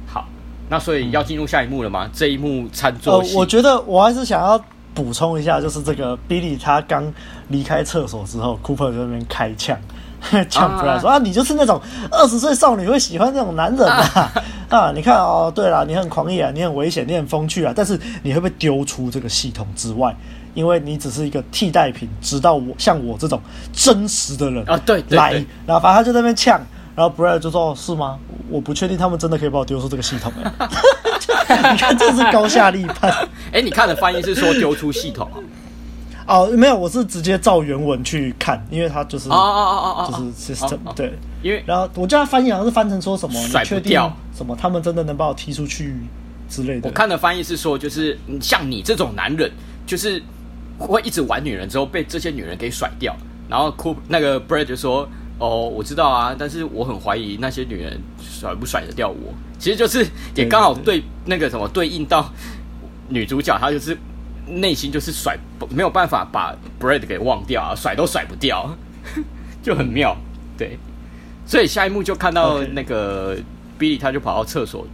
[0.05, 0.25] 好
[0.69, 2.05] 那所以要进入下一幕了吗？
[2.05, 7.11] 嗯、这一幕餐桌，呃，我觉得我还是想要补充一下，就是这个 Billy 他刚
[7.49, 9.77] 离开厕所之后，Cooper 在那边开枪，
[10.49, 11.79] 呛出来说啊，你就是那种
[12.11, 14.31] 二十岁少女会喜欢那种男人啊
[14.69, 14.79] 啊！
[14.79, 20.15] 啊你看哦，对了，你很狂野啊，你很危险，你很风趣啊，但是你会被丢出这个系统之外，
[20.53, 23.39] 因为你只是一个替代品，直到我像我这种
[23.71, 25.33] 真实的人啊，对，来，
[25.65, 26.61] 然后反正他就在那边呛。
[26.95, 28.19] 然后 Brad 就说：“是吗？
[28.51, 30.31] 我不确定他们真的可以把我丢出这个系统。”
[31.47, 33.11] 哎，你看，这是高下立判。
[33.51, 35.27] 哎，你看的翻译是说丢出系统
[36.27, 45.95] 哦，没有，我是直接照原文去看，因为他就是哦哦哦哦，就是 system 对，因为然后我叫他翻译好像是翻成说什么甩不掉什么，他们真的能把我踢出去
[46.49, 46.89] 之类的。
[46.89, 49.51] 我看的翻译是说，就是像你这种男人，
[49.85, 50.21] 就是
[50.77, 53.15] 会一直玩女人之后被这些女人给甩掉，
[53.49, 55.07] 然后哭那个 Brad 就说。
[55.39, 59.33] 哦，我知道啊，但是我很怀疑那些女人甩不甩得掉我。
[59.59, 62.31] 其实就是也刚好对那个什么对应到
[63.09, 63.97] 女主角，她就是
[64.47, 65.37] 内心就是甩
[65.69, 68.69] 没有办法把 Bread 给忘掉啊，甩都甩不掉，
[69.63, 70.15] 就很妙。
[70.57, 70.77] 对，
[71.45, 73.37] 所以下一幕就看到那个
[73.79, 74.85] Billy，他就跑到厕所，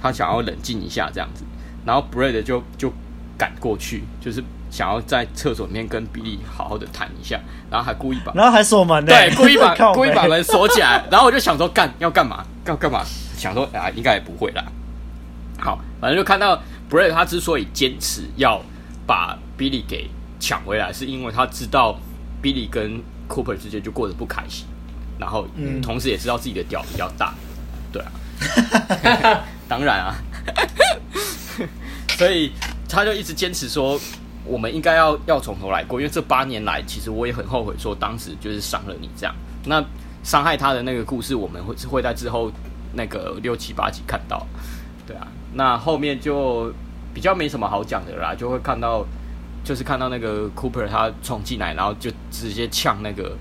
[0.00, 1.44] 他想要冷静一下这样子，
[1.84, 2.92] 然后 Bread 就就
[3.36, 4.42] 赶过去，就是。
[4.72, 12.44] 想要在厕所里面跟比利好好的谈一下，然后还故意把，然后还锁门，对，故意把 故意把门锁起来， 然后我就想说干要干嘛？
[12.66, 13.02] 要干嘛？
[13.36, 14.62] 想说啊，应该也不会啦。
[15.58, 16.56] 好，反正就看到
[16.88, 18.62] Bread 他之所以坚持要
[19.10, 21.98] 把 Billy 给抢回来，是因为他知道
[22.40, 24.68] Billy 跟 Cooper 之间就过得不开心，
[25.18, 25.48] 然后
[25.82, 27.34] 同时也知道自己的屌比较大，
[27.92, 30.14] 对啊， 当然啊，
[32.16, 32.52] 所以
[32.88, 34.00] 他就一直坚持说。
[34.46, 39.34] 我们应该要要从头来过，因为这八年来，其实我也很后悔，说当时就是伤了你这样。
[39.66, 39.84] 那
[40.24, 42.50] 伤害他的那个故事，我们会会在之后
[42.94, 44.44] 那个六七八集看到，
[45.06, 45.28] 对啊。
[45.52, 46.72] 那后面就
[47.14, 49.04] 比较没什么好讲的啦，就会看到
[49.64, 53.36] 就是看到那个 Cooper 他冲进来，然后就直接呛那个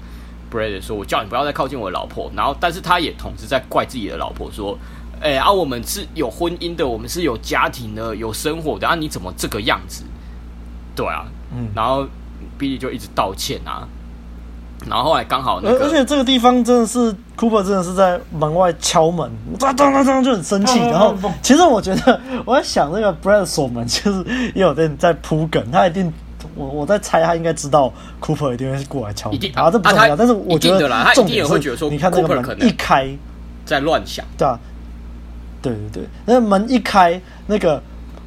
[0.51, 4.77] Brad 说：“我叫你不要再靠近我的老婆。”然后，但是他也同时在怪自己的老婆说
[5.21, 10.03] ：“哎、欸，啊，我们是有婚姻的，我们是有家庭的，有生活的，啊，你怎么这个样子？
[10.95, 12.05] 对啊，嗯，然后
[12.57, 13.87] Billy 就一直道歉啊，
[14.87, 24.23] 然后后来刚好那个，而且这个地方真的是 Cooper 真的是在门外敲门，当当当当就很生气，然后其实我觉得我在想那个 Brad 锁门就是
[24.55, 26.11] 也有点在铺梗，他一定。
[26.55, 30.15] 我我在猜，他应该知道 Cooper 一定会过来敲门，啊，这不重要。
[30.15, 33.07] 但是我觉得重点是，你看那个门一开，
[33.65, 34.59] 在乱想，对啊，
[35.61, 37.81] 对对对，那个门一开，那个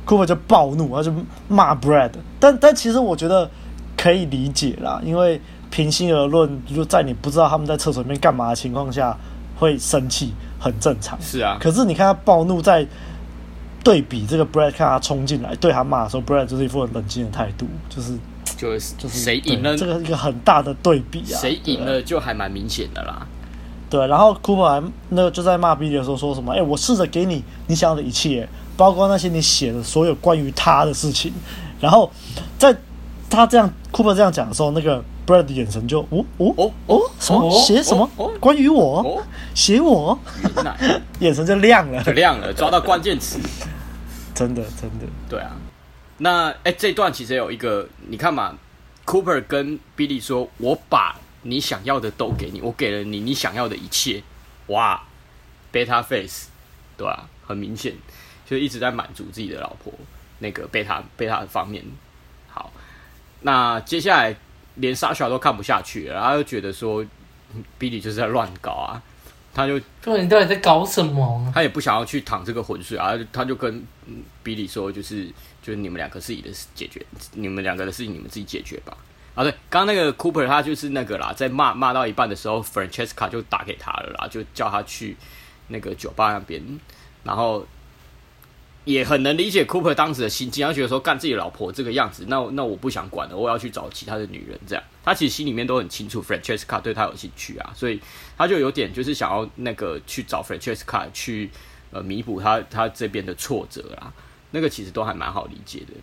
[0.07, 1.13] Cooper 就暴怒，他就
[1.49, 2.11] 骂 Brad。
[2.39, 3.51] 但但其实我觉得
[3.99, 5.39] 可以理解啦，因为
[5.73, 9.19] 平心而论，就在你不知道他们在厕所里面干嘛的情况下，
[9.59, 11.19] 会生气很正常。
[11.21, 12.87] 是啊，可是你看他暴怒在。
[13.85, 18.17] 对比这个 Brad 看他冲进来对他骂的时候，Brad 就是一副很冷静的态度，就是
[18.57, 23.27] 就是就是谁赢了，这个一个很大的对比啊，谁赢了就还蛮明显的啦。
[23.91, 26.53] 对，然后 Cooper 还那个就在骂 Billy 的时候说什么？
[26.53, 31.33] 哎，我试着给你你想要的一切，包括那些你写的所有关于他的事情。
[31.81, 32.09] 然后
[32.57, 32.73] 在
[33.29, 37.51] 他这样 Cooper 这样讲的时候，那个 Brad 的眼神就哦哦哦哦什么？
[37.61, 38.09] 写什么？
[38.41, 39.23] 关于我？
[39.55, 40.19] 写我，
[41.21, 43.39] 眼神就亮了，就亮了，抓到关键词。
[44.35, 45.57] 真的，真的，对啊。
[46.19, 48.57] 那哎、欸，这段其实有一个，你看嘛
[49.05, 54.23] ，Cooper 跟 Billy 说：“我把你想要的都给你，我给了你你想要的一切。”
[54.69, 55.03] 哇
[55.73, 56.49] ，Beta Face，
[56.97, 57.95] 对啊，很明显，
[58.49, 59.93] 就一直在满足自己的老婆
[60.39, 61.85] 那个贝塔贝塔的方面。
[62.49, 62.73] 好，
[63.41, 64.37] 那接下来
[64.77, 67.05] 连 Sasha 都看不下去了，然后又觉得说
[67.79, 69.03] Billy 就是在乱搞啊。
[69.55, 73.85] 他就说：“你到底在搞什么？”他也不想要去淌这个浑水啊，他就跟
[74.43, 75.27] 比利说：“就是，
[75.63, 77.05] 就是你们两个自己的解决，
[77.35, 78.97] 你们两个的事情你们自己解决吧。”
[79.37, 85.15] 啊，对，刚刚那个 Cooper 他就是那个啦，在骂骂到一半的时候，Francesca 就打给他了啦，就叫他去
[85.69, 86.63] 那个酒吧那边，
[87.25, 87.67] 然后。
[88.85, 94.59] 也很能理解 Cooper 当时的心境，他觉得说干自己老婆这个样子，那那我不想管了，我要去找其他的女人。
[94.67, 98.01] 这样，他其实心里面都很清楚，Francesca 对他有兴趣啊，所以
[98.37, 101.49] 他就有点就是想要那个去找 Francesca 去
[101.93, 104.13] 呃弥补他他这边的挫折啦。
[104.51, 105.95] 那个其实都还蛮好理解的。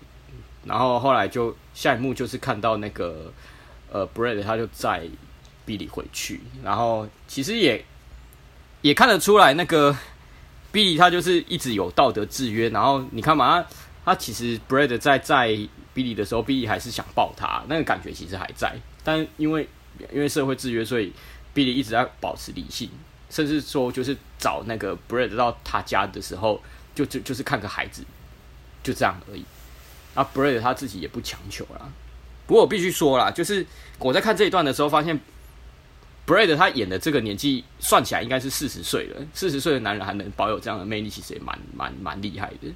[0.63, 3.34] 然后后来就下一幕就是看到那个
[3.91, 5.03] 呃 Brad 他就在
[5.65, 7.84] B 里回去，然后其实也
[8.82, 9.97] 也看得出来那个。
[10.72, 13.67] B，他就是一直有道德制约，然后你看嘛，他
[14.05, 15.57] 他其实 Brad 在在
[15.93, 19.67] b 的时候 b 还是想抱他，那个感觉其实还在，但因为
[20.13, 21.11] 因为社会制约，所以
[21.53, 22.89] b 一直在保持理性，
[23.30, 26.61] 甚至说就是找那个 Brad 到他家的时候，
[26.93, 28.03] 就就就是看个孩子，
[28.84, 29.43] 就这样而已。
[30.13, 31.89] 啊，Brad 他自己也不强求啦。
[32.45, 33.65] 不过我必须说啦，就是
[33.97, 35.20] 我在看这一段的时候，发现。
[36.30, 42.71] Brad 他演的这个年纪算起来应该是四十岁了，四十岁的男人还能保有这样的魅力，其实也蛮蛮蛮厉害的。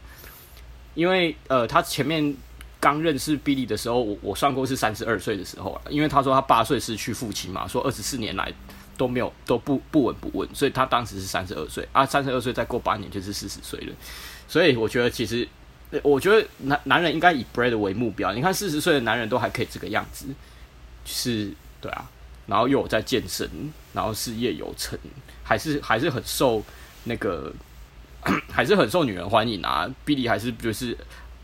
[0.96, 2.36] 因为呃，他前面
[2.80, 8.52] 刚认识 Billy 的时候，我我算过是三十二岁的时候了，因为他说他八岁失去父亲嘛，说二十四年来
[8.98, 13.94] 都没有都不不闻不问，所以他当时是三十二岁啊，三十二岁再过八年就是四十岁了。
[14.48, 15.48] 所以我觉得其实，
[16.02, 18.34] 我觉得男男人应该以 Brad 为目标。
[18.34, 20.26] 你看四十岁的男人都还可以这个样子，
[21.06, 22.10] 就是对啊。
[22.46, 23.50] 然后又有在健身，
[23.94, 24.98] 然后事业有成，
[25.44, 26.64] 还是还是很受
[27.06, 27.54] 那个，
[28.52, 29.90] 还是很受女人欢迎啊。
[30.04, 30.98] 比利还是就是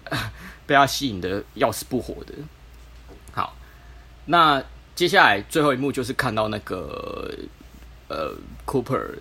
[0.66, 2.34] 被他吸引的要死不活的。
[3.32, 3.56] 好，
[4.26, 4.64] 那
[4.96, 7.34] 接下来最后一幕就是看到那个
[8.10, 8.34] 呃
[8.66, 9.16] ，Cooper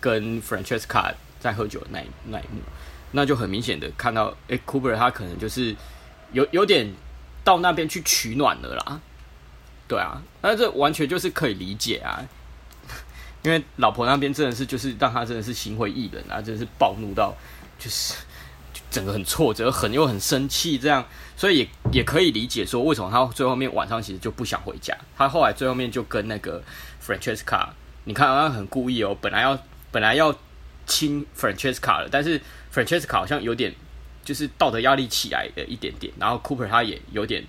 [0.00, 2.60] 跟 Francesca 在喝酒的那一那一幕，
[3.12, 5.76] 那就很明显的看到，哎，Cooper 他可能就是
[6.32, 6.90] 有有点
[7.44, 9.00] 到那边去取暖了啦。
[9.88, 12.20] 对啊，那这完全就是可以理解啊，
[13.42, 17.34] 因为老婆那边真的是就是让他真的是心灰意冷啊，真的是暴怒到
[17.78, 18.12] 就是
[18.90, 21.02] 整个很挫折，很又很生气这样，
[21.38, 26.62] 所以也也可以理解说为什么他最后面晚上其实就不想回家，他后来最后面就跟那个
[27.02, 27.68] Francesca，
[28.04, 29.58] 你看他很故意哦，本来要
[29.90, 30.36] 本来要
[30.86, 32.38] 亲 Francesca 了，但是
[32.70, 33.74] Francesca 好像有点
[34.22, 37.42] 就是道德压力起来了一点点，然后 Cooper 他也有点。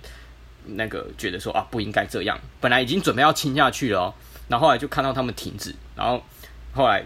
[0.76, 4.14] 那个觉得说啊，不应该这样，本来已经准备要亲下去了，哦，
[4.48, 6.22] 然后后来就看到他们停止，然后
[6.72, 7.04] 后来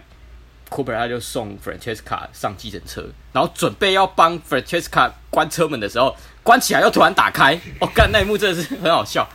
[0.71, 9.29] Cooper 他就送 Francesca 上计程车，然后准备要帮 Francesca 关车门的时候，关起来又突然打开，我、哦、干那一幕真的是很好笑。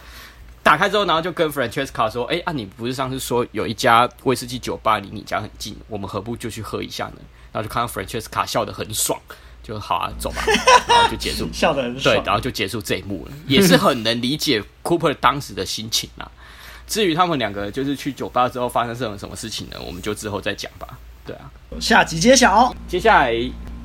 [0.62, 7.16] 打开之后，然后就跟 Francesca 说：“哎啊，你不是上次说有一家威士忌酒吧离你家很近，我们何不就去喝一下呢？”
[7.52, 9.20] 然后就看到 Francesca 笑得很爽。
[9.70, 10.42] 就好啊，走吧，
[10.88, 12.16] 然后就结束， 笑得很爽。
[12.16, 16.30] 对，然后就结束这一幕了，也是很能理解 Cooper 当时的心情啊。
[16.88, 19.78] 至于他们两个就是去酒吧之后发生这种什么事情呢？
[19.86, 20.98] 我们就之后再讲吧。
[21.24, 22.74] 对啊，下集揭晓。
[22.88, 23.36] 接下来，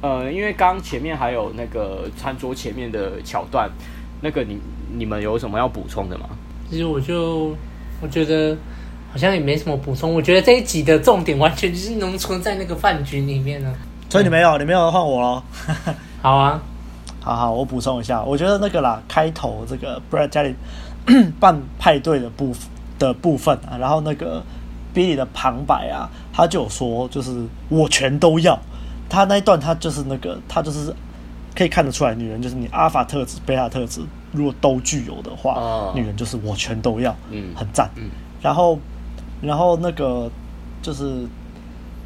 [0.01, 3.71] 呃，因为刚前面还有那个餐桌前面的桥段，
[4.23, 4.59] 那个你
[4.97, 6.31] 你们有什么要补充的吗？
[6.71, 7.55] 其实我就
[8.01, 8.57] 我觉得
[9.13, 10.15] 好像也没什么补充。
[10.15, 13.75] 我觉得这一集的重点完全就是浓缩在那个饭局里面了。
[14.15, 15.43] 所以你没有，你没有换我喽。
[16.23, 16.63] 好啊，
[17.21, 20.55] 好好，我补充一下，我觉得那个啦，开头这个 Brad 家里
[21.41, 22.55] 办派对的部
[22.97, 24.41] 的部分啊，然后那个
[24.95, 28.57] Billy 的旁白啊，他就有说，就是我全都要。
[29.09, 30.95] 他那一段，他就是那个，他就是
[31.57, 34.01] 可以看得出来，女人就是你阿法特质、贝塔特质，
[34.31, 37.91] 如果都具有的话，哦、女人就是我全都要，嗯，很赞。
[37.97, 38.09] 嗯，
[38.41, 38.79] 然后，
[39.43, 40.31] 然后那个
[40.81, 41.27] 就是。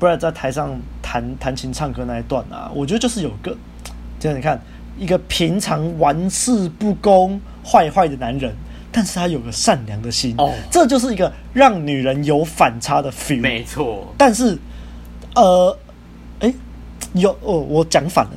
[0.00, 3.56] Brad 在台上弹弹琴唱歌那一段啊，我觉得就是有个，
[4.18, 4.60] 就是你看
[4.98, 8.54] 一个平常玩世不恭、坏坏的男人，
[8.92, 13.40] 但是他有个善良的心，哦，这就是一个让女人有反差的 feel。
[13.40, 14.58] 没错，但是，
[15.34, 15.76] 呃，
[16.40, 16.54] 哎。
[17.14, 18.32] 有哦，我讲反了，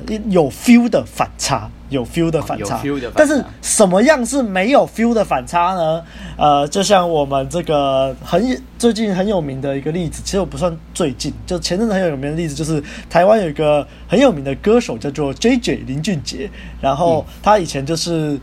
[1.92, 6.02] 有 feel 的反差，有 feel 的反差，但是什么样是没有 feel 的反差呢？
[6.36, 18.36] 呃，就像我们这个很最近很有名的一个例子，其实我不算最近，就前阵子很有名的例子，就是台湾有一个很有名的歌手叫做 JJ 林俊杰，然后他以前就是。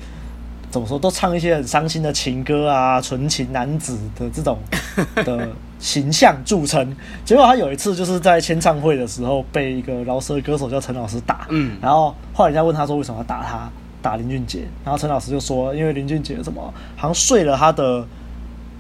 [0.72, 4.60] 怎么说都唱一些很伤心的情歌啊，纯情男子的这种
[5.16, 5.50] 的
[5.80, 6.96] 形象著称。
[7.26, 13.70] 结果他有一次就是在签唱会的时候被一个饶舌歌手叫陈老师打，嗯，然后后来人家问他说为什么要打他，
[14.02, 16.62] 打林俊杰，然后陈老师就说因为林俊杰什么
[16.96, 18.06] 好像睡了他的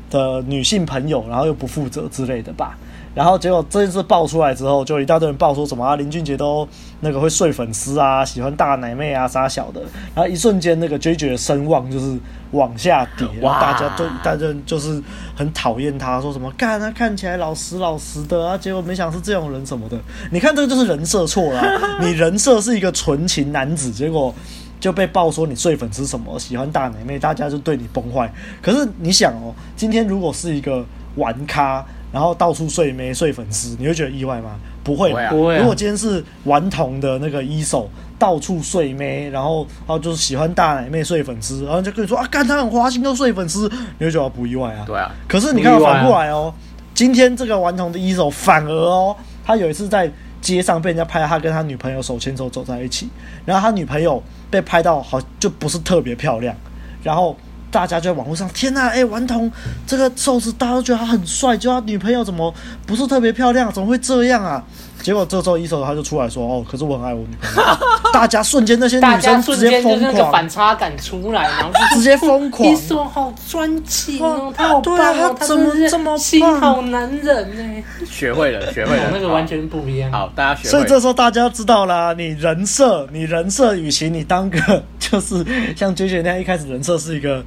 [0.09, 2.77] 的女性朋友，然后又不负责之类的吧。
[3.15, 6.65] 然后结果这件事爆出来之后，就一大堆人爆说什么啊，林俊杰都
[7.01, 9.81] 那个会睡粉丝啊，喜欢大奶妹啊，啥小的。
[10.15, 12.17] 然后一瞬间，那个 JJ 的声望就是
[12.51, 13.59] 往下跌，哇！
[13.59, 15.01] 大家都大家就是
[15.35, 19.97] 很讨厌他，说什么干他看起来老实老实的啊，结果没想是这种人什么的。
[20.31, 24.33] 你看这个就是人设错了啊， 你人设是一个纯情男子，结果
[24.79, 28.31] 就被爆说你睡粉丝什么，喜欢大奶妹，大家就对你崩坏。
[28.61, 30.85] 可是你想哦，今天如果是一个
[31.15, 31.85] 玩咖。
[32.11, 34.55] 然后到处睡妹睡粉丝，你会觉得意外吗？
[34.89, 35.57] 不会，不会。
[35.57, 44.83] 如果今天是顽童的那个一手，到处睡妹，然后然后就是喜欢大奶妹睡粉丝，然后就跟你说啊，干他很花心都睡粉丝，你会觉得不意外啊？
[44.85, 45.11] 对啊。
[45.27, 46.53] 可是你看反过来哦，
[46.93, 49.15] 今天这个顽童的一手反而哦，
[49.45, 50.11] 他有一次在
[50.41, 53.07] 街上被人家拍到他跟他女朋友手牵手走在一起，
[53.45, 56.55] 然后他女朋友被拍到好就不是特别漂亮，
[57.03, 57.37] 然后。
[57.71, 59.51] 大家就在网络上，天呐、哎、顽童
[59.85, 62.53] 这个瘦子，大家都觉得他很帅，就他女朋友怎么
[62.85, 64.63] 不是特别漂亮，怎么会这样啊？
[65.01, 67.77] 结果这时候一手他就出来说，哦，可是我很爱我女朋友。
[68.11, 72.67] 大家瞬间那些女生直接疯狂，反差感出来，然后直接疯狂。
[72.67, 77.83] 一手好专情哦，他好棒哦，他怎么这么心好男人呢？
[78.09, 80.11] 学会了，学会了，那个完全不一样。
[80.11, 80.69] 好，大家学会。
[80.69, 85.45] 所以这时候大家知道啦，你人设，你人设，与其你当个就是
[85.75, 87.43] 像 JJ 那样一开始人设是一个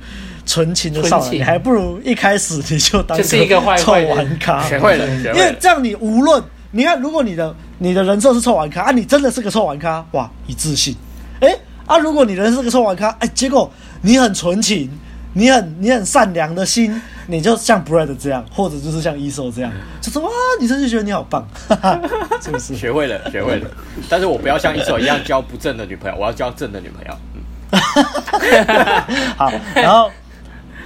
[0.46, 4.62] 纯情的少年，你还不如一开始你就当一个臭玩咖。
[4.62, 6.42] 学会了，因为这样你无论。
[6.74, 10.96] 你看，如果你的你的人设是臭玩咖啊，你真的是个臭玩咖，哇，一致性。
[11.40, 13.70] 哎、欸、啊，如果你人设是个臭玩咖，哎、欸，结果
[14.00, 14.90] 你很纯情，
[15.34, 19.70] 你很你很善良的心，你就像 Brad 这样，或者就是像 Eso 这样，
[20.00, 22.00] 就是哇，女生就觉得你好棒，哈哈，
[22.40, 22.74] 是不是？
[22.74, 23.70] 学会了，学会了。
[24.08, 27.14] 但是我不要像 Eso 一样交不正的女朋友，我要交正的女朋友。
[27.34, 27.42] 嗯，
[29.36, 30.10] 好，然后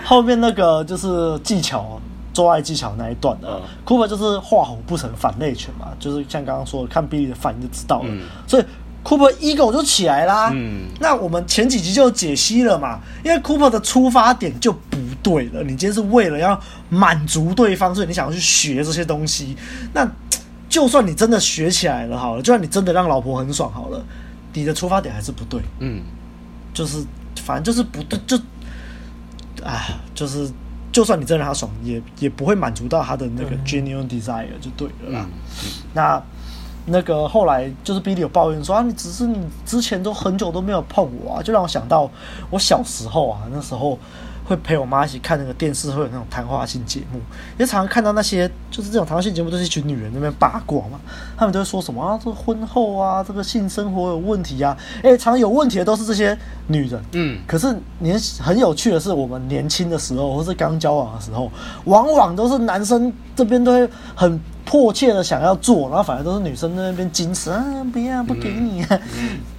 [0.05, 2.01] 后面那个就是技巧。
[2.37, 8.09] 做爱技巧那一段的，Cooper 就是画虎不成反类犬嘛，就是像刚刚说的，看 Billy 的反应就知道了。
[8.11, 8.65] 嗯、所以
[9.03, 10.51] Cooper ego 就起来啦。
[10.53, 15.63] 嗯，那我们前几集就解析了嘛，因为 Cooper 的出发点就不对了。
[15.63, 16.61] 你今天是为了要
[16.91, 19.57] 满足对方，所以你想要去学这些东西。
[19.95, 20.07] 那
[20.69, 24.05] 就算你真的学起来了好了，就算你真的让老婆很爽好了，
[24.53, 25.63] 你的出发点还是不对。
[25.79, 26.03] 嗯，
[26.75, 27.03] 就是
[27.43, 28.37] 反正就是不对，就
[29.65, 29.81] 啊，
[30.15, 30.51] 就是。
[30.97, 35.27] 就算你真让他爽，也也不会满足到他的那个 genuine desire 就对了啦。
[35.27, 35.31] 嗯、
[35.93, 36.23] 那
[36.87, 39.37] 那个后来就是 Billy 有抱怨说啊，你只是你
[39.67, 42.11] 之前都很久都没有碰我啊，就让我想到
[42.49, 43.99] 我小时候啊，那时候。
[44.47, 47.21] 会陪我妈一起看那个电视，会有那种谈话性节目，
[47.59, 51.01] 也常常看到那些就是这种谈话性节目，都是一群女人那边八卦嘛，
[51.37, 56.39] 他们都会说什么啊，这婚后啊，这个性生活有问题啊，诶、欸，常有问题的都是这些
[56.69, 61.51] 女人，嗯，可是年很有趣的是，我们年轻的时候或是刚交往的时候，
[61.87, 69.01] 往往都是男生这边都会很迫切的想要做，然后反而都是女生在那边矜持啊，不要不给你、啊。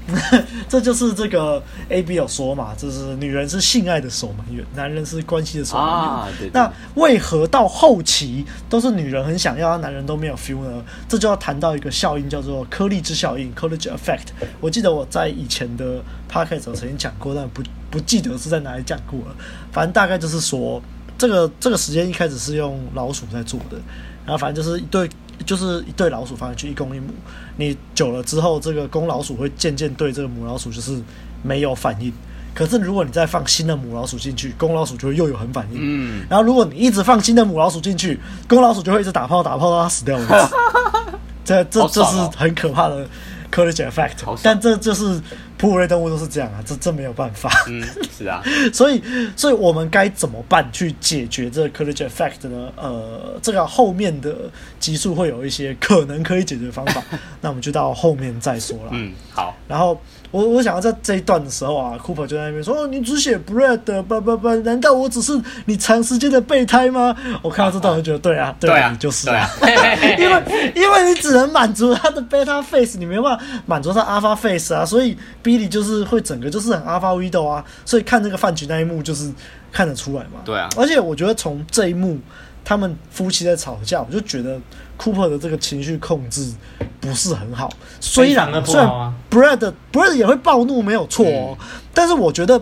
[0.70, 5.93] 这就是这个 A B 有说嘛，就是女人是性爱的守门员，男人是关系的守门员。
[5.95, 10.84] 啊、对对对，那为何到后期都是女人很想要，男人都没有 feel 呢？
[11.10, 14.28] 这就要谈到一个效应，叫做颗粒之效应 （Coolidge Effect）。
[14.62, 16.01] 我记得我在以前的
[16.32, 19.36] podcast 曾经讲过，但不不记得是在哪里讲过了。
[19.74, 20.82] 反正大概就是说，
[21.18, 23.78] 这个这个实验一开始是用老鼠在做的。
[24.26, 25.09] 然后反正就是一对，
[25.45, 27.07] 就是一对老鼠放进去，一公一母。
[27.55, 31.01] 你久了之后，这个公老鼠会渐渐对这个母老鼠就是
[31.43, 32.11] 没有反应。
[32.53, 35.78] 可是如果你再放新的母老鼠进去，公老鼠就会又有很反应。
[35.80, 36.26] 嗯。
[36.30, 40.34] 然后如果你一直放新的母老鼠进去，公老鼠就会一直打炮打炮到它死掉为止。
[41.45, 43.07] 这这这是很可怕的。
[43.58, 45.20] Coolidge effect，但这就是
[45.58, 47.49] 哺乳类动物都是这样啊，这这没有办法。
[47.68, 47.84] 嗯，
[48.16, 49.01] 是啊， 所以
[49.36, 52.72] 所以我们该怎么办去解决这个 Coolidge effect 呢？
[52.76, 54.36] 呃，这个后面的
[54.80, 57.03] 集数会有一些可能可以解决的方法，
[57.41, 58.89] 那我们就到后面再说了。
[58.91, 59.99] 嗯，好，然后。
[60.32, 69.49] 我我想要在这一段的时候啊，Cooper 就在那边说：“哦，你只写 Brad，不不不，难道我只是你长时间的备胎吗？”我看到这段我就觉得，对啊，对啊，你就是啊，
[70.19, 79.32] 因为因为你只能满足他的 Beta Face，你没办法满足他 Alpha Face 啊，所以 Billy 就是会整个就是很 Alpha Widow 啊，所以看这个饭局那一幕就是
[79.71, 80.41] 看得出来嘛。
[80.43, 82.19] 对啊，而且我觉得从这一幕
[82.65, 84.59] 他们夫妻在吵架，我就觉得。
[84.98, 86.52] Cooper 的这个情绪控制
[87.00, 87.70] 不是很好，
[88.00, 88.89] 虽然虽然
[89.30, 92.60] Brad Brad 也会暴怒没有错哦，嗯、但是我觉得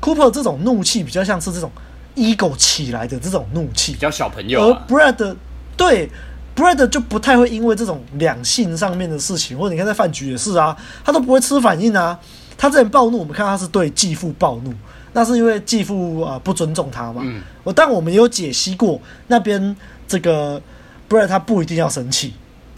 [0.00, 1.70] Cooper 这种怒气比较像是这种
[2.16, 4.86] ego 起来的这种怒气，比较小朋友、啊。
[4.88, 5.36] 而 Brad
[5.76, 6.10] 对
[6.56, 12.18] Brad 就不太会因为这种两性上面的事情，或者你看在饭局也是啊，他都不会吃反应啊。
[12.56, 14.72] 他这种暴怒，我们看他是对继父暴怒，
[15.12, 17.20] 那是因为继父啊、呃、不尊重他嘛。
[17.22, 19.76] 嗯，我但我们也有解析过那边
[20.08, 20.60] 这个。
[21.08, 22.34] 不然他不一定要生气，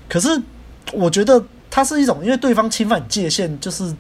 [0.09, 0.29] 可是
[0.93, 3.93] 我觉得他是一种，因为对方侵犯界限，就是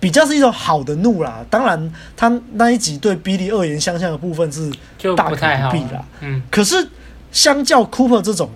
[0.00, 1.44] 比较是一种好的怒啦。
[1.50, 4.72] 当然，他那一集对 Billy 恶言相向的部分是
[5.14, 6.04] 大可不必啦。
[6.20, 6.88] 嗯，可是
[7.30, 8.50] 相较 Cooper 这种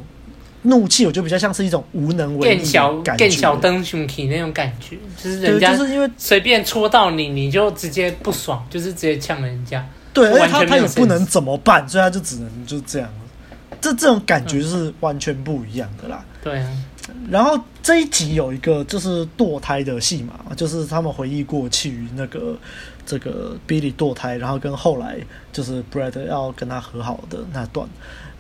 [0.62, 9.86] 怒气，我就比较像是一种无能为力的感觉，更小灯熊体那种感觉，就是人家就是因为随便戳到你，你就直接不爽，就是直接呛人家。
[10.12, 13.08] 对，而且他他也不能怎么办，所以他就只能就这样。
[13.80, 16.24] 这这种感觉是完全不一样的啦。
[16.42, 16.70] 对啊。
[17.28, 22.56] 然后这一集有一个就是堕胎的戏码，就是他们回忆过去那个
[23.04, 25.18] 这个 Billy 堕胎，然后跟后来
[25.52, 27.88] 就是 Brad 要跟他和好的那段。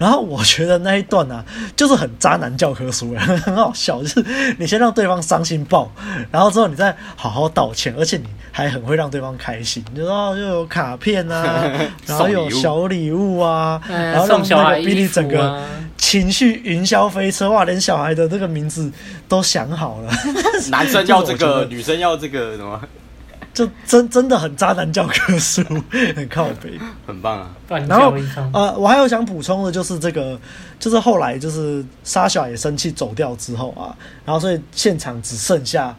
[0.00, 1.44] 然后我觉得那一段啊，
[1.76, 4.00] 就是很渣男教科书，很好笑。
[4.00, 4.24] 就是
[4.58, 5.92] 你先让对方伤心爆，
[6.30, 9.84] 然后之后你再好好道歉，而且你还很会让对方开心。
[9.92, 11.70] 你知道又有卡片啊，
[12.08, 15.62] 然后有小礼物啊，然后让那个 Billy 整个
[15.98, 18.90] 情绪云霄飞车，哇，连小孩的这个名字
[19.28, 20.10] 都想好了。
[20.72, 22.80] 男生要这个， 女生要这个什么？
[23.52, 25.62] 就真真的很渣男教科书，
[26.14, 27.50] 很靠北，很棒啊。
[27.68, 28.14] 然后
[28.52, 30.38] 呃，我还有想补充的就是这个，
[30.78, 35.96] 就是后来就是 Sasha 也生气走掉之后啊，然后所以现场只剩下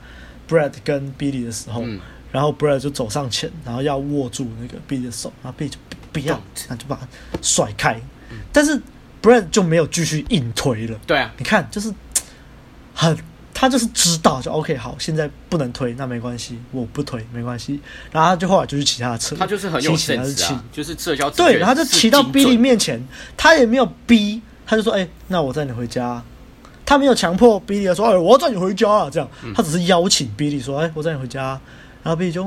[0.49, 1.99] Brad 跟 Billy 的时候，嗯、
[2.31, 5.77] 然后 Brad 就走上前，然后要握住那个 Billy 的手，然后 Billy 就
[6.13, 7.07] 不要，那就把他
[7.41, 7.99] 甩开。
[8.29, 8.81] 嗯、但是
[9.21, 10.97] Brad 就没有继续硬推了。
[11.05, 11.93] 对啊，你看就是
[12.93, 13.17] 很。
[13.61, 17.79] 他就是知道，就 OK 好，现在不能推，那没关系，我不推没关系。
[18.11, 23.07] 然后他就后来就去骑他的车，他就是很有气质啊，就是社交对，然后就骑到 Billy 面前，
[23.37, 26.23] 他也没有逼，他就说：“哎、欸，那我载你回家。”
[26.83, 31.61] 他没有强迫 Billy 说：“哎，我要载你回家啊。”这样，他只是邀请 Billy 说：“哎、欸，我载你回家。”
[32.01, 32.43] 然后 Billy 就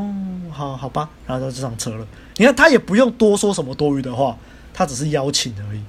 [0.51, 2.05] 好好吧，然后他就上车了。
[2.39, 4.37] 你看，他也不用多说什么多余的话，
[4.73, 5.81] 他只是邀请而已。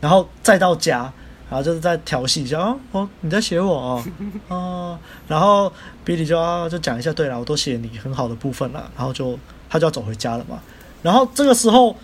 [0.00, 1.12] 然后再到家。
[1.48, 4.04] 然后就是在调戏一下哦，哦，你在写我哦，
[4.48, 5.72] 哦，然后
[6.04, 9.38] Billy 就要就讲一下，对了，我都写你很好的部分了，然后就
[9.70, 10.58] 他就要走回家了嘛。
[11.02, 11.94] 然后这个时候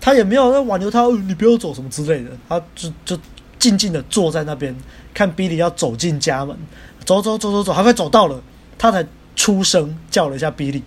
[0.00, 3.18] 他也没有在挽留他，你不要走什么之类的，他就就
[3.58, 4.74] 静静的坐在那边
[5.12, 6.56] 看 Billy 要走进家门，
[7.04, 8.40] 走走走走走，还快走到了，
[8.78, 10.82] 他才出声叫了一下 Billy，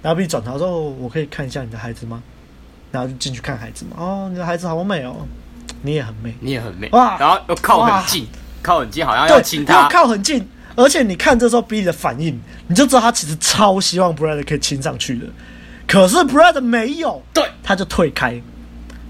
[0.00, 2.22] 然后 Billy 转头说：“我可以看一下你的孩子吗？”
[2.90, 5.16] 然后就进去看孩子嘛，哦，你的孩子好美哦。
[5.82, 7.18] 你也很美，你也很美哇！
[7.18, 8.26] 然后又靠很近，
[8.62, 10.48] 靠很近，好像要亲他，要靠很近。
[10.74, 15.26] 而且你看这时候 Billy 的反应，你就知道他其实超希望 Brad 可以亲上去的。
[15.86, 18.40] 可是 Brad 没有，对，他就退开，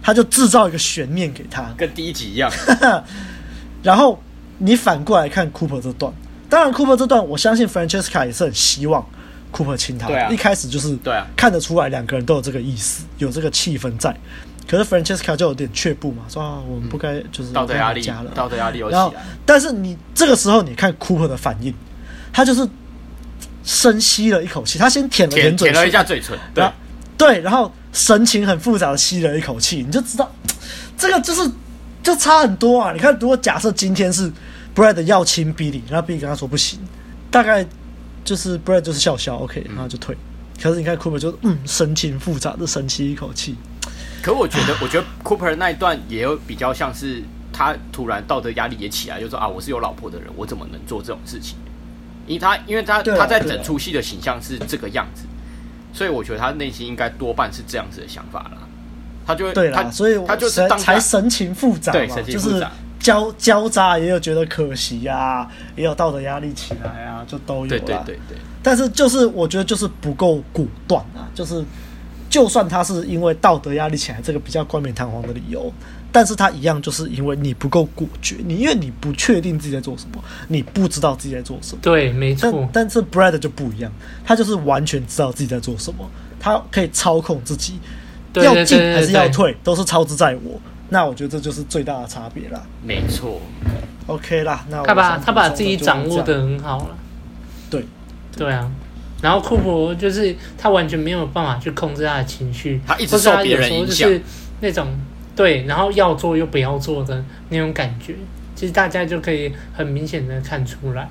[0.03, 2.51] 他就制造一个悬念给他，跟第一集一样。
[3.83, 4.21] 然后
[4.59, 6.13] 你反过来看 Cooper 这段，
[6.49, 9.07] 当然 Cooper 这段，我相信 Francesca 也是很希望
[9.53, 10.09] Cooper 亲他。
[10.09, 14.17] 对啊，一开始就是对啊，看得出来两个人都有这个意思，有这个气氛在。
[14.69, 19.13] 可是 Francesca 就有点却步嘛，说啊，我们不该就是道德压力加了，道德压力有起然后。
[19.45, 21.75] 但是你这个时候你看 Cooper 的反应，
[22.33, 22.67] 他就是
[23.65, 26.75] 深吸了一口气，他先舔了舔舔嘴唇舔了一下嘴唇，对然后
[27.19, 30.31] 对，然后神情很复杂的吸了一口气，你就知道
[30.97, 31.51] 这个就是
[32.03, 32.93] 就差很多啊！
[32.93, 34.33] 你看，如果假设今天是
[34.75, 36.79] Brad 要亲 Billy，然后 Billy 跟他说不行，
[37.31, 37.67] 大概
[38.25, 40.17] 就是 Brad 就是笑笑 OK，然后就退。
[40.61, 43.57] 可是你看 Cooper 就嗯神情复杂的深吸一口气。
[44.23, 51.59] 可我觉得， 我觉得 Cooper 那一段也有比较像是他突然道德压力也起来，就说啊，我是有老婆的人，我怎么能做这种事情？
[52.27, 55.25] 因为他，因为他他在整出戏的形象是这个样子，
[55.93, 58.59] 所以我觉得他内心应该多半是这样子的想法啦。
[59.27, 62.67] 他就会对啦，他所以我他就是才神情复杂对嘛，神情复杂就是
[63.01, 67.81] 交交杂，也有觉得可惜啊，也有道德压力起来啊，就都有对。
[67.81, 71.65] 对对对，但是就是我觉得就是不够果断啊，就是
[72.33, 75.71] 就算他是因为道德压力起来这个比较冠冕堂皇的理由，
[76.11, 81.81] 但是他一样就是因为你不够果决，你因为你不确定自己在做什么，你不知道自己在做什么。
[81.83, 82.89] 对，没错但。
[82.89, 83.93] 但是 Brad 就不一样，
[84.25, 86.11] 他就是完全知道自己在做什么，
[86.41, 87.75] 他可以操控自己，
[88.33, 90.59] 对要进还是要退都是操之在我。
[90.89, 92.63] 那我觉得这就是最大的差别啦。
[92.83, 93.39] 没错。
[94.07, 96.97] OK 啦，那我他把他把自己掌握的很好了。
[97.69, 97.85] 对，
[98.35, 98.71] 对啊。
[99.23, 104.21] 然后库珀就是他完全没有办法去控制他的情绪，他一直受别人影响就是
[104.61, 104.89] 那种
[105.35, 108.15] 对，然后要做又不要做的那种感觉，
[108.55, 111.09] 其实大家就可以很明显的看出来。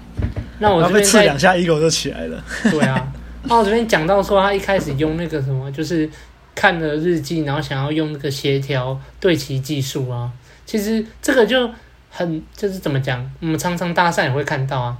[0.59, 2.43] 那我这边在刺两下，ego 就起来了。
[2.64, 3.12] 对啊，
[3.43, 6.07] 那我这边讲到说他一开始用那个什么，就是
[6.53, 10.30] 看了日记，然后想要用那个协调对齐技术啊。
[10.66, 11.68] 其实这个就
[12.09, 14.97] 很就是怎么讲，我们常常搭讪也会看到啊。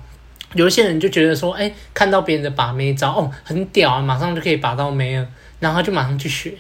[0.54, 5.28] 有一些人就觉得说，哎，看到别人的把妹招哦，很屌啊，马上就可以把到妹了，
[5.60, 6.54] 然后他就马上去学，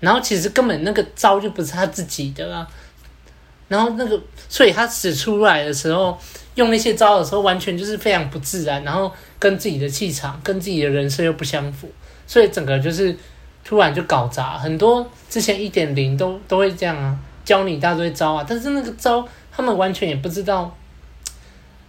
[0.00, 2.66] 然后其实根本那个招就不是他自己的啊。
[3.68, 4.20] 然后那个，
[4.50, 6.18] 所以他使出来的时候，
[6.56, 11.90] 用那些招的时候，完全就是非常不自然，然后跟自己的气场、跟自己的人设又不相符，
[12.26, 13.16] 所以整个就是
[13.64, 14.58] 突然就搞砸。
[14.58, 20.76] 很多之前一点零都都会这样啊，教你一大堆招啊，但是那个招他们完全也不知道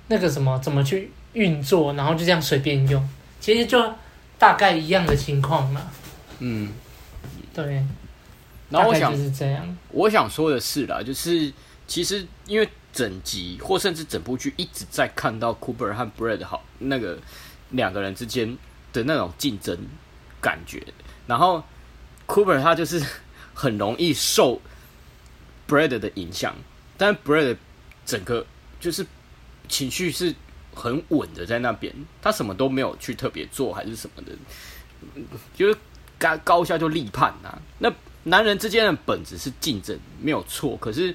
[0.08, 3.10] 那个什么怎么去运作，然后就这样随便用，
[3.40, 3.94] 其实就
[4.38, 5.82] 大概一样的情况嘛。
[6.40, 6.72] 嗯，
[7.54, 7.86] 对，
[8.70, 9.78] 然后我想就是这样。
[9.90, 11.52] 我想说的是啦，就是
[11.88, 17.18] 其实因为整集或甚至整部剧一直在看到 Cooper 和 Brad 好那个
[17.72, 18.58] 两个人之间
[18.92, 19.78] 的那种竞争
[20.40, 20.84] 感觉，
[21.26, 21.64] 然后
[22.28, 23.04] Cooper 他就是
[23.54, 24.62] 很容易受
[25.68, 26.56] Brad 的影响，
[26.98, 27.58] 但 Brad
[28.06, 28.46] 整个
[28.80, 29.06] 就是
[29.68, 30.36] 情绪是
[30.76, 34.32] 很稳的在那边，他什么都没有去特别做还是什么的，
[35.56, 35.78] 就是
[36.18, 37.94] 高高下就立判呐、啊，那。
[38.26, 40.78] 男人之间的本质是竞争，没有错。
[40.78, 41.14] 可是，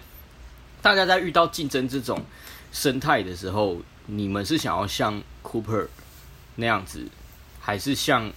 [0.82, 2.22] 大家在遇到竞争这种
[2.70, 5.86] 生态的时候，你们是想要像 Cooper
[6.56, 7.06] 那样子，
[7.61, 8.30] 还是像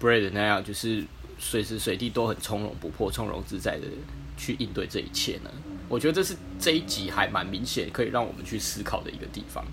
[0.00, 1.04] Brad 那样，就是
[1.40, 3.88] 随时随地都很从容不迫、从容自在的
[4.36, 5.50] 去应对这一切呢？
[5.88, 9.64] 我觉得这是这一集还蛮明显可以让我们去思考的一个地方，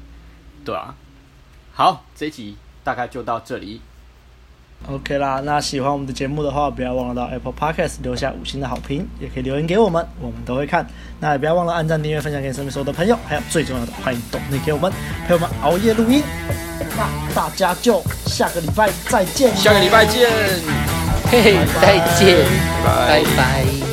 [0.63, 0.95] 对啊。
[1.73, 3.81] 好，这一集大概就到这里。
[4.89, 10.85] OK 啦，那喜欢我们的节目的话，不要忘了到 Apple Podcast 留下五星的好评，也可以留言给我们，我们都会看。
[11.21, 14.91] 那也不要忘了按赞、订阅、分享给身边所有的朋友，还有最重要的，欢迎懂内给我们
[15.25, 16.21] 陪我们熬夜录音。
[16.97, 20.29] 那大家就下个礼拜再见，下个礼拜见，
[21.31, 22.45] 嘿嘿，再见，
[22.83, 23.92] 拜拜拜拜。